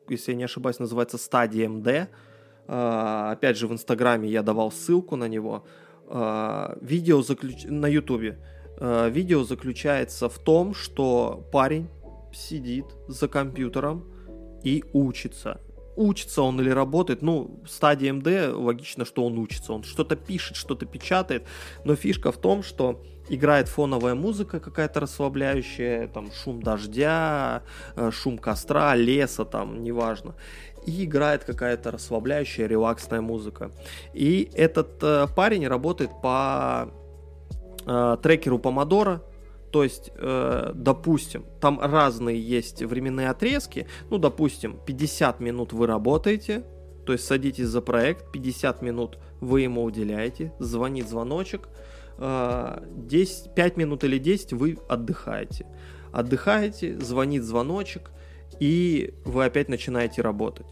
если 0.10 0.32
я 0.32 0.38
не 0.38 0.44
ошибаюсь, 0.44 0.80
называется 0.80 1.18
Стадия 1.18 1.70
МД. 1.70 1.88
Э, 2.68 3.32
опять 3.32 3.58
же, 3.58 3.68
в 3.68 3.74
Инстаграме 3.74 4.30
я 4.30 4.44
давал 4.44 4.72
ссылку 4.72 5.16
на 5.16 5.28
него. 5.28 5.66
Э, 6.08 6.78
видео 6.82 7.22
заключ... 7.22 7.66
на 7.66 7.88
YouTube. 7.88 8.38
Видео 8.82 9.44
заключается 9.44 10.28
в 10.28 10.40
том, 10.40 10.74
что 10.74 11.48
парень 11.52 11.88
сидит 12.34 12.86
за 13.08 13.28
компьютером 13.28 14.06
и 14.64 14.84
учится. 14.94 15.62
Учится 15.96 16.42
он 16.42 16.60
или 16.60 16.70
работает, 16.70 17.22
ну, 17.22 17.62
стадия 17.68 18.14
МД, 18.14 18.56
логично, 18.56 19.06
что 19.06 19.26
он 19.26 19.38
учится, 19.38 19.74
он 19.74 19.84
что-то 19.84 20.16
пишет, 20.16 20.56
что-то 20.56 20.86
печатает, 20.86 21.46
но 21.84 21.96
фишка 21.96 22.32
в 22.32 22.38
том, 22.38 22.64
что 22.64 23.04
играет 23.30 23.68
фоновая 23.68 24.16
музыка 24.16 24.60
какая-то 24.60 25.02
расслабляющая, 25.02 26.08
там, 26.08 26.32
шум 26.32 26.64
дождя, 26.64 27.64
э, 27.96 28.10
шум 28.12 28.38
костра, 28.38 28.96
леса, 28.96 29.46
там, 29.46 29.84
неважно, 29.84 30.36
и 30.86 31.04
играет 31.04 31.44
какая-то 31.44 31.92
расслабляющая, 31.92 32.68
релаксная 32.68 33.22
музыка. 33.22 33.72
И 34.14 34.50
этот 34.54 35.04
э, 35.04 35.28
парень 35.36 35.68
работает 35.68 36.12
по 36.22 36.92
э, 37.92 38.18
трекеру 38.22 38.60
Помодора, 38.60 39.22
то 39.72 39.84
есть, 39.84 40.12
э, 40.16 40.72
допустим, 40.76 41.46
там 41.60 41.80
разные 41.80 42.40
есть 42.40 42.84
временные 42.84 43.30
отрезки. 43.30 43.88
Ну, 44.10 44.18
допустим, 44.18 44.78
50 44.86 45.40
минут 45.40 45.74
вы 45.74 45.88
работаете, 45.88 46.64
то 47.06 47.14
есть 47.14 47.26
садитесь 47.26 47.68
за 47.68 47.82
проект, 47.82 48.32
50 48.32 48.82
минут 48.82 49.18
вы 49.40 49.62
ему 49.62 49.84
уделяете, 49.84 50.54
звонит 50.60 51.08
звоночек, 51.08 51.70
э, 52.18 52.84
10, 52.98 53.56
5 53.56 53.78
минут 53.78 54.04
или 54.04 54.18
10 54.18 54.54
вы 54.54 54.78
отдыхаете. 54.90 55.66
Отдыхаете, 56.12 57.00
звонит 57.00 57.44
звоночек, 57.44 58.12
и 58.60 59.14
вы 59.24 59.46
опять 59.46 59.70
начинаете 59.70 60.22
работать. 60.22 60.68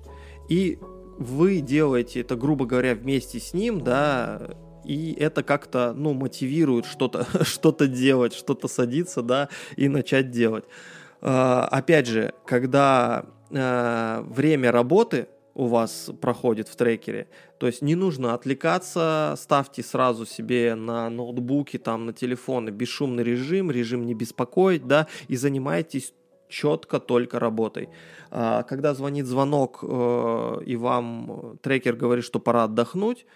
И 0.49 0.77
вы 1.17 1.61
делаете 1.61 2.21
это, 2.21 2.35
грубо 2.35 2.65
говоря, 2.65 2.95
вместе 2.95 3.39
с 3.39 3.53
ним, 3.53 3.81
да, 3.81 4.57
и 4.89 5.13
это 5.13 5.43
как-то, 5.43 5.93
ну, 5.95 6.13
мотивирует 6.13 6.85
что-то 6.85 7.27
что 7.45 7.71
делать, 7.85 8.33
что-то 8.33 8.67
садиться, 8.67 9.21
да, 9.21 9.49
и 9.75 9.87
начать 9.87 10.31
делать. 10.31 10.65
Uh, 11.21 11.65
опять 11.65 12.07
же, 12.07 12.33
когда 12.45 13.25
uh, 13.51 14.23
время 14.33 14.71
работы 14.71 15.27
у 15.53 15.67
вас 15.67 16.09
проходит 16.21 16.69
в 16.69 16.75
трекере, 16.75 17.27
то 17.59 17.67
есть 17.67 17.83
не 17.83 17.93
нужно 17.95 18.33
отвлекаться, 18.33 19.35
ставьте 19.37 19.83
сразу 19.83 20.25
себе 20.25 20.73
на 20.75 21.09
ноутбуке, 21.09 21.77
там, 21.77 22.07
на 22.07 22.13
телефоны 22.13 22.69
бесшумный 22.69 23.23
режим, 23.23 23.69
режим 23.69 24.05
не 24.05 24.15
беспокоить, 24.15 24.87
да, 24.87 25.07
и 25.27 25.35
занимайтесь 25.35 26.13
четко 26.47 26.99
только 26.99 27.37
работой. 27.37 27.89
Uh, 28.31 28.63
когда 28.63 28.95
звонит 28.95 29.27
звонок, 29.27 29.83
э, 29.83 30.61
и 30.65 30.75
вам 30.77 31.59
трекер 31.61 31.95
говорит, 31.95 32.25
что 32.25 32.39
пора 32.39 32.63
отдохнуть, 32.63 33.27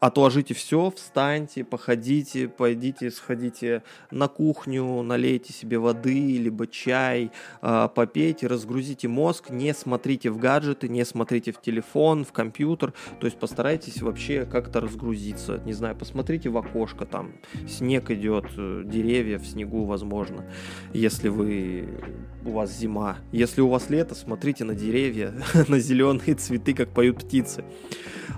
отложите 0.00 0.54
все, 0.54 0.90
встаньте, 0.90 1.62
походите, 1.62 2.48
пойдите, 2.48 3.10
сходите 3.10 3.82
на 4.10 4.28
кухню, 4.28 5.02
налейте 5.02 5.52
себе 5.52 5.78
воды, 5.78 6.38
либо 6.38 6.66
чай, 6.66 7.30
а, 7.60 7.88
попейте, 7.88 8.46
разгрузите 8.46 9.08
мозг, 9.08 9.50
не 9.50 9.74
смотрите 9.74 10.30
в 10.30 10.38
гаджеты, 10.38 10.88
не 10.88 11.04
смотрите 11.04 11.52
в 11.52 11.60
телефон, 11.60 12.24
в 12.24 12.32
компьютер, 12.32 12.94
то 13.20 13.26
есть 13.26 13.38
постарайтесь 13.38 14.00
вообще 14.00 14.46
как-то 14.46 14.80
разгрузиться, 14.80 15.60
не 15.66 15.74
знаю, 15.74 15.94
посмотрите 15.94 16.48
в 16.48 16.56
окошко, 16.56 17.04
там 17.04 17.32
снег 17.68 18.10
идет, 18.10 18.46
э, 18.56 18.82
деревья 18.86 19.38
в 19.38 19.46
снегу, 19.46 19.84
возможно, 19.84 20.50
если 20.94 21.28
вы, 21.28 22.00
у 22.46 22.52
вас 22.52 22.74
зима, 22.74 23.18
если 23.32 23.60
у 23.60 23.68
вас 23.68 23.90
лето, 23.90 24.14
смотрите 24.14 24.64
на 24.64 24.74
деревья, 24.74 25.34
на 25.68 25.78
зеленые 25.78 26.34
цветы, 26.36 26.72
как 26.72 26.88
поют 26.88 27.18
птицы. 27.18 27.64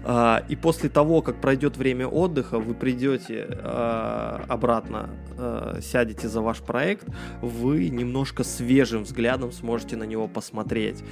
А, 0.04 0.44
и 0.48 0.56
после 0.56 0.88
того, 0.88 1.22
как 1.22 1.40
пройдет 1.52 1.76
время 1.76 2.06
отдыха, 2.06 2.58
вы 2.58 2.72
придете 2.72 3.46
а, 3.62 4.42
обратно, 4.48 5.10
а, 5.36 5.80
сядете 5.82 6.26
за 6.28 6.40
ваш 6.40 6.60
проект, 6.60 7.06
вы 7.42 7.90
немножко 7.90 8.42
свежим 8.42 9.02
взглядом 9.02 9.52
сможете 9.52 9.96
на 9.96 10.04
него 10.04 10.28
посмотреть. 10.28 11.04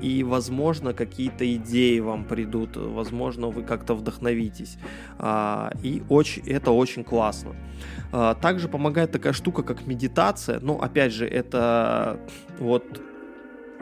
И, 0.00 0.24
возможно, 0.26 0.94
какие-то 0.94 1.44
идеи 1.56 2.00
вам 2.00 2.24
придут, 2.24 2.76
возможно, 2.76 3.48
вы 3.48 3.62
как-то 3.64 3.94
вдохновитесь. 3.94 4.78
И 5.82 6.02
очень, 6.08 6.42
это 6.48 6.70
очень 6.70 7.04
классно. 7.04 7.54
Также 8.40 8.68
помогает 8.68 9.12
такая 9.12 9.32
штука, 9.34 9.62
как 9.62 9.86
медитация. 9.86 10.60
Ну, 10.60 10.78
опять 10.80 11.12
же, 11.12 11.26
это 11.26 12.18
вот 12.58 12.84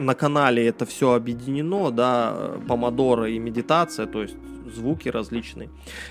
на 0.03 0.15
канале 0.15 0.67
это 0.67 0.85
все 0.87 1.13
объединено, 1.13 1.91
да, 1.91 2.53
помодоро 2.69 3.31
и 3.31 3.39
медитация, 3.39 4.07
то 4.07 4.23
есть 4.23 4.37
звуки 4.75 5.09
различные. 5.09 5.69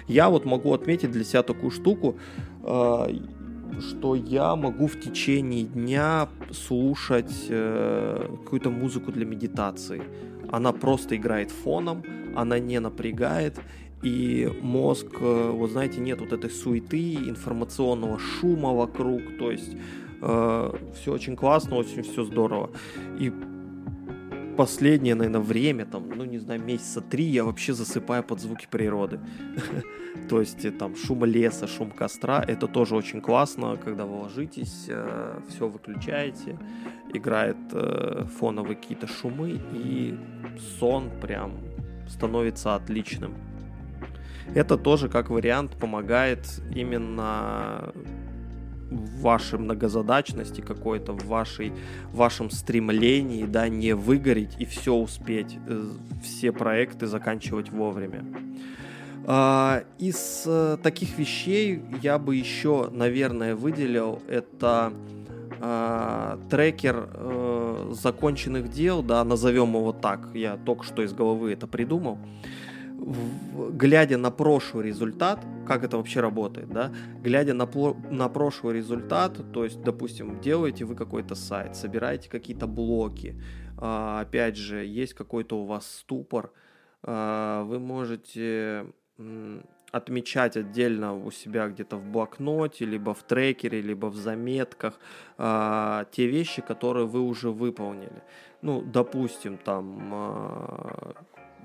Я 0.08 0.30
вот 0.30 0.46
могу 0.46 0.74
отметить 0.74 1.12
для 1.12 1.24
себя 1.24 1.44
такую 1.44 1.72
штуку, 1.72 2.18
э, 2.64 3.08
что 3.80 4.16
я 4.16 4.56
могу 4.56 4.88
в 4.88 5.00
течение 5.00 5.64
дня 5.64 6.28
слушать 6.52 7.46
э, 7.50 8.28
какую-то 8.44 8.70
музыку 8.70 9.12
для 9.12 9.26
медитации. 9.26 10.04
Она 10.52 10.72
просто 10.72 11.16
играет 11.16 11.52
фоном, 11.52 12.04
она 12.36 12.60
не 12.60 12.80
напрягает, 12.80 13.60
и 14.04 14.52
мозг, 14.62 15.08
э, 15.20 15.52
вот 15.52 15.72
знаете, 15.72 16.02
нет 16.02 16.20
вот 16.20 16.34
этой 16.34 16.50
суеты, 16.50 17.16
информационного 17.16 18.20
шума 18.20 18.74
вокруг, 18.74 19.22
то 19.38 19.52
есть 19.52 19.76
э, 20.22 20.74
все 20.96 21.14
очень 21.14 21.36
классно, 21.36 21.76
очень 21.76 22.04
все 22.04 22.24
здорово. 22.24 22.72
И 23.20 23.32
последнее, 24.62 25.16
наверное, 25.16 25.42
время, 25.42 25.86
там, 25.86 26.08
ну, 26.16 26.24
не 26.24 26.38
знаю, 26.38 26.62
месяца 26.62 27.02
три 27.02 27.24
я 27.24 27.44
вообще 27.44 27.74
засыпаю 27.74 28.24
под 28.24 28.40
звуки 28.40 28.68
природы. 28.70 29.20
То 30.30 30.40
есть 30.40 30.66
э, 30.66 30.72
там 30.72 30.96
шум 30.96 31.26
леса, 31.26 31.66
шум 31.66 31.90
костра, 31.90 32.44
это 32.48 32.68
тоже 32.68 32.96
очень 32.96 33.22
классно, 33.22 33.76
когда 33.84 34.06
вы 34.06 34.22
ложитесь, 34.22 34.86
э, 34.88 35.40
все 35.50 35.68
выключаете, 35.68 36.60
играет 37.12 37.58
э, 37.72 38.26
фоновые 38.38 38.76
какие-то 38.76 39.08
шумы, 39.08 39.60
и 39.74 40.16
сон 40.80 41.10
прям 41.20 41.58
становится 42.08 42.76
отличным. 42.76 43.34
Это 44.54 44.78
тоже 44.78 45.10
как 45.10 45.32
вариант 45.32 45.72
помогает 45.72 46.62
именно 46.76 47.92
в 48.92 49.22
вашей 49.22 49.58
многозадачности 49.58 50.62
какой-то, 50.62 51.14
в, 51.14 51.26
вашей, 51.26 51.72
в 52.12 52.18
вашем 52.18 52.52
стремлении, 52.52 53.46
да, 53.46 53.70
не 53.70 53.96
выгореть 53.96 54.56
и 54.60 54.66
все 54.66 54.94
успеть, 54.94 55.58
э, 55.68 55.90
все 56.22 56.52
проекты 56.52 57.08
заканчивать 57.08 57.72
вовремя. 57.72 58.24
А, 59.26 59.84
из 59.98 60.44
э, 60.46 60.78
таких 60.84 61.18
вещей 61.18 61.82
я 62.02 62.20
бы 62.20 62.36
еще, 62.36 62.90
наверное, 62.92 63.56
выделил. 63.56 64.22
Это 64.28 64.92
а, 65.62 66.40
трекер 66.50 67.10
э, 67.14 67.92
законченных 67.94 68.70
дел, 68.72 69.04
да, 69.04 69.24
назовем 69.24 69.76
его 69.76 69.94
так, 69.94 70.30
я 70.34 70.58
только 70.58 70.84
что 70.84 71.04
из 71.04 71.14
головы 71.14 71.54
это 71.54 71.68
придумал 71.68 72.18
глядя 73.02 74.18
на 74.18 74.32
прошлый 74.32 74.86
результат, 74.86 75.40
как 75.68 75.84
это 75.84 75.98
вообще 75.98 76.20
работает, 76.20 76.70
да, 76.70 76.92
глядя 77.24 77.54
на, 77.54 77.68
на 78.10 78.30
прошлый 78.30 78.76
результат, 78.76 79.40
то 79.52 79.64
есть, 79.64 79.82
допустим, 79.82 80.40
делаете 80.40 80.86
вы 80.86 80.96
какой-то 80.96 81.36
сайт, 81.36 81.76
собираете 81.76 82.30
какие-то 82.30 82.68
блоки, 82.68 83.42
а, 83.78 84.22
опять 84.22 84.56
же, 84.56 84.86
есть 84.86 85.14
какой-то 85.14 85.62
у 85.62 85.66
вас 85.66 85.88
ступор, 85.88 86.52
а, 87.04 87.64
вы 87.64 87.80
можете 87.80 88.86
отмечать 89.92 90.56
отдельно 90.56 91.14
у 91.14 91.32
себя 91.32 91.68
где-то 91.68 91.98
в 91.98 92.06
блокноте, 92.06 92.86
либо 92.86 93.14
в 93.14 93.24
трекере, 93.24 93.82
либо 93.82 94.08
в 94.08 94.16
заметках 94.16 95.00
а, 95.38 96.06
те 96.12 96.28
вещи, 96.28 96.62
которые 96.62 97.06
вы 97.06 97.22
уже 97.22 97.50
выполнили. 97.50 98.24
Ну, 98.62 98.82
допустим, 98.82 99.58
там 99.58 100.14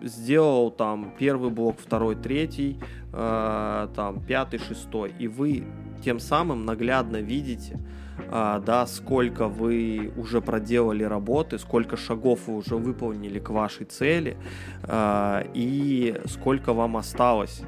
сделал 0.03 0.71
там 0.71 1.13
первый 1.19 1.51
блок, 1.51 1.77
второй, 1.79 2.17
третий, 2.17 2.79
э, 3.13 3.89
там 3.95 4.21
пятый, 4.25 4.59
шестой, 4.59 5.13
и 5.19 5.29
вы 5.29 5.65
тем 6.05 6.21
самым 6.21 6.65
наглядно 6.65 7.19
видите, 7.19 7.79
э, 8.19 8.63
да, 8.65 8.87
сколько 8.87 9.49
вы 9.49 10.13
уже 10.17 10.41
проделали 10.41 11.05
работы, 11.05 11.59
сколько 11.59 11.97
шагов 11.97 12.47
вы 12.47 12.57
уже 12.57 12.77
выполнили 12.77 13.39
к 13.39 13.51
вашей 13.51 13.87
цели 13.87 14.37
э, 14.83 15.43
и 15.55 16.21
сколько 16.27 16.73
вам 16.73 16.97
осталось. 16.97 17.63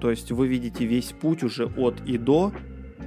То 0.00 0.10
есть 0.10 0.30
вы 0.30 0.46
видите 0.46 0.84
весь 0.84 1.12
путь 1.12 1.42
уже 1.42 1.66
от 1.66 2.00
и 2.06 2.18
до, 2.18 2.52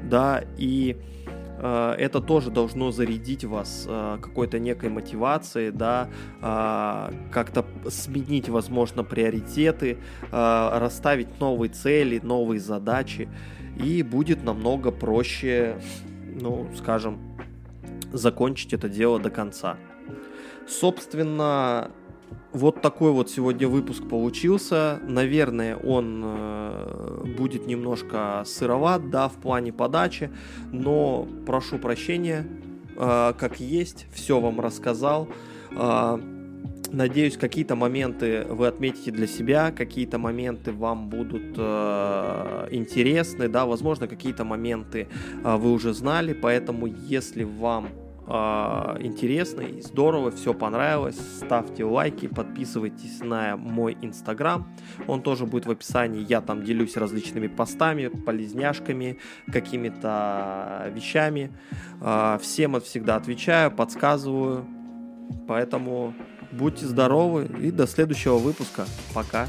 да, 0.09 0.43
и 0.57 0.97
Э, 1.20 1.20
это 1.65 2.21
тоже 2.21 2.49
должно 2.49 2.91
зарядить 2.91 3.43
вас 3.43 3.85
э, 3.87 4.17
какой-то 4.21 4.59
некой 4.59 4.89
мотивацией, 4.89 5.71
да, 5.71 6.09
э, 6.41 7.13
как-то 7.31 7.65
сменить, 7.89 8.49
возможно, 8.49 9.03
приоритеты, 9.03 9.97
расставить 10.31 11.39
новые 11.39 11.69
цели, 11.69 12.19
новые 12.23 12.59
задачи, 12.59 13.29
и 13.77 14.03
будет 14.03 14.43
намного 14.43 14.91
проще, 14.91 15.79
ну, 16.39 16.67
скажем, 16.75 17.19
закончить 18.11 18.73
это 18.73 18.89
дело 18.89 19.19
до 19.19 19.29
конца. 19.29 19.77
Собственно, 20.67 21.91
вот 22.53 22.81
такой 22.81 23.11
вот 23.11 23.29
сегодня 23.29 23.67
выпуск 23.67 24.07
получился. 24.07 24.99
Наверное, 25.07 25.77
он 25.77 26.21
э, 26.23 27.23
будет 27.37 27.65
немножко 27.65 28.43
сыроват, 28.45 29.09
да, 29.09 29.29
в 29.29 29.35
плане 29.35 29.71
подачи, 29.71 30.29
но 30.71 31.27
прошу 31.45 31.79
прощения, 31.79 32.45
э, 32.97 33.33
как 33.37 33.59
есть, 33.59 34.07
все 34.13 34.39
вам 34.39 34.59
рассказал. 34.59 35.29
Э, 35.71 36.19
надеюсь, 36.91 37.37
какие-то 37.37 37.75
моменты 37.75 38.45
вы 38.49 38.67
отметите 38.67 39.11
для 39.11 39.27
себя, 39.27 39.71
какие-то 39.71 40.17
моменты 40.17 40.73
вам 40.73 41.09
будут 41.09 41.55
э, 41.57 42.67
интересны, 42.71 43.47
да, 43.47 43.65
возможно, 43.65 44.07
какие-то 44.07 44.43
моменты 44.43 45.07
э, 45.43 45.55
вы 45.55 45.71
уже 45.71 45.93
знали, 45.93 46.33
поэтому 46.33 46.87
если 46.87 47.43
вам 47.43 47.87
интересно 48.99 49.61
и 49.61 49.81
здорово, 49.81 50.31
все 50.31 50.53
понравилось, 50.53 51.17
ставьте 51.37 51.83
лайки, 51.83 52.27
подписывайтесь 52.27 53.19
на 53.19 53.57
мой 53.57 53.97
инстаграм, 54.01 54.73
он 55.07 55.21
тоже 55.21 55.45
будет 55.45 55.65
в 55.65 55.71
описании, 55.71 56.25
я 56.27 56.39
там 56.41 56.63
делюсь 56.63 56.95
различными 56.95 57.47
постами, 57.47 58.07
полезняшками, 58.07 59.17
какими-то 59.51 60.91
вещами, 60.93 61.51
э, 61.99 62.37
всем 62.41 62.75
от 62.75 62.85
всегда 62.85 63.17
отвечаю, 63.17 63.71
подсказываю, 63.71 64.65
поэтому 65.47 66.13
будьте 66.51 66.85
здоровы 66.85 67.49
и 67.59 67.71
до 67.71 67.85
следующего 67.85 68.37
выпуска, 68.37 68.85
пока. 69.13 69.47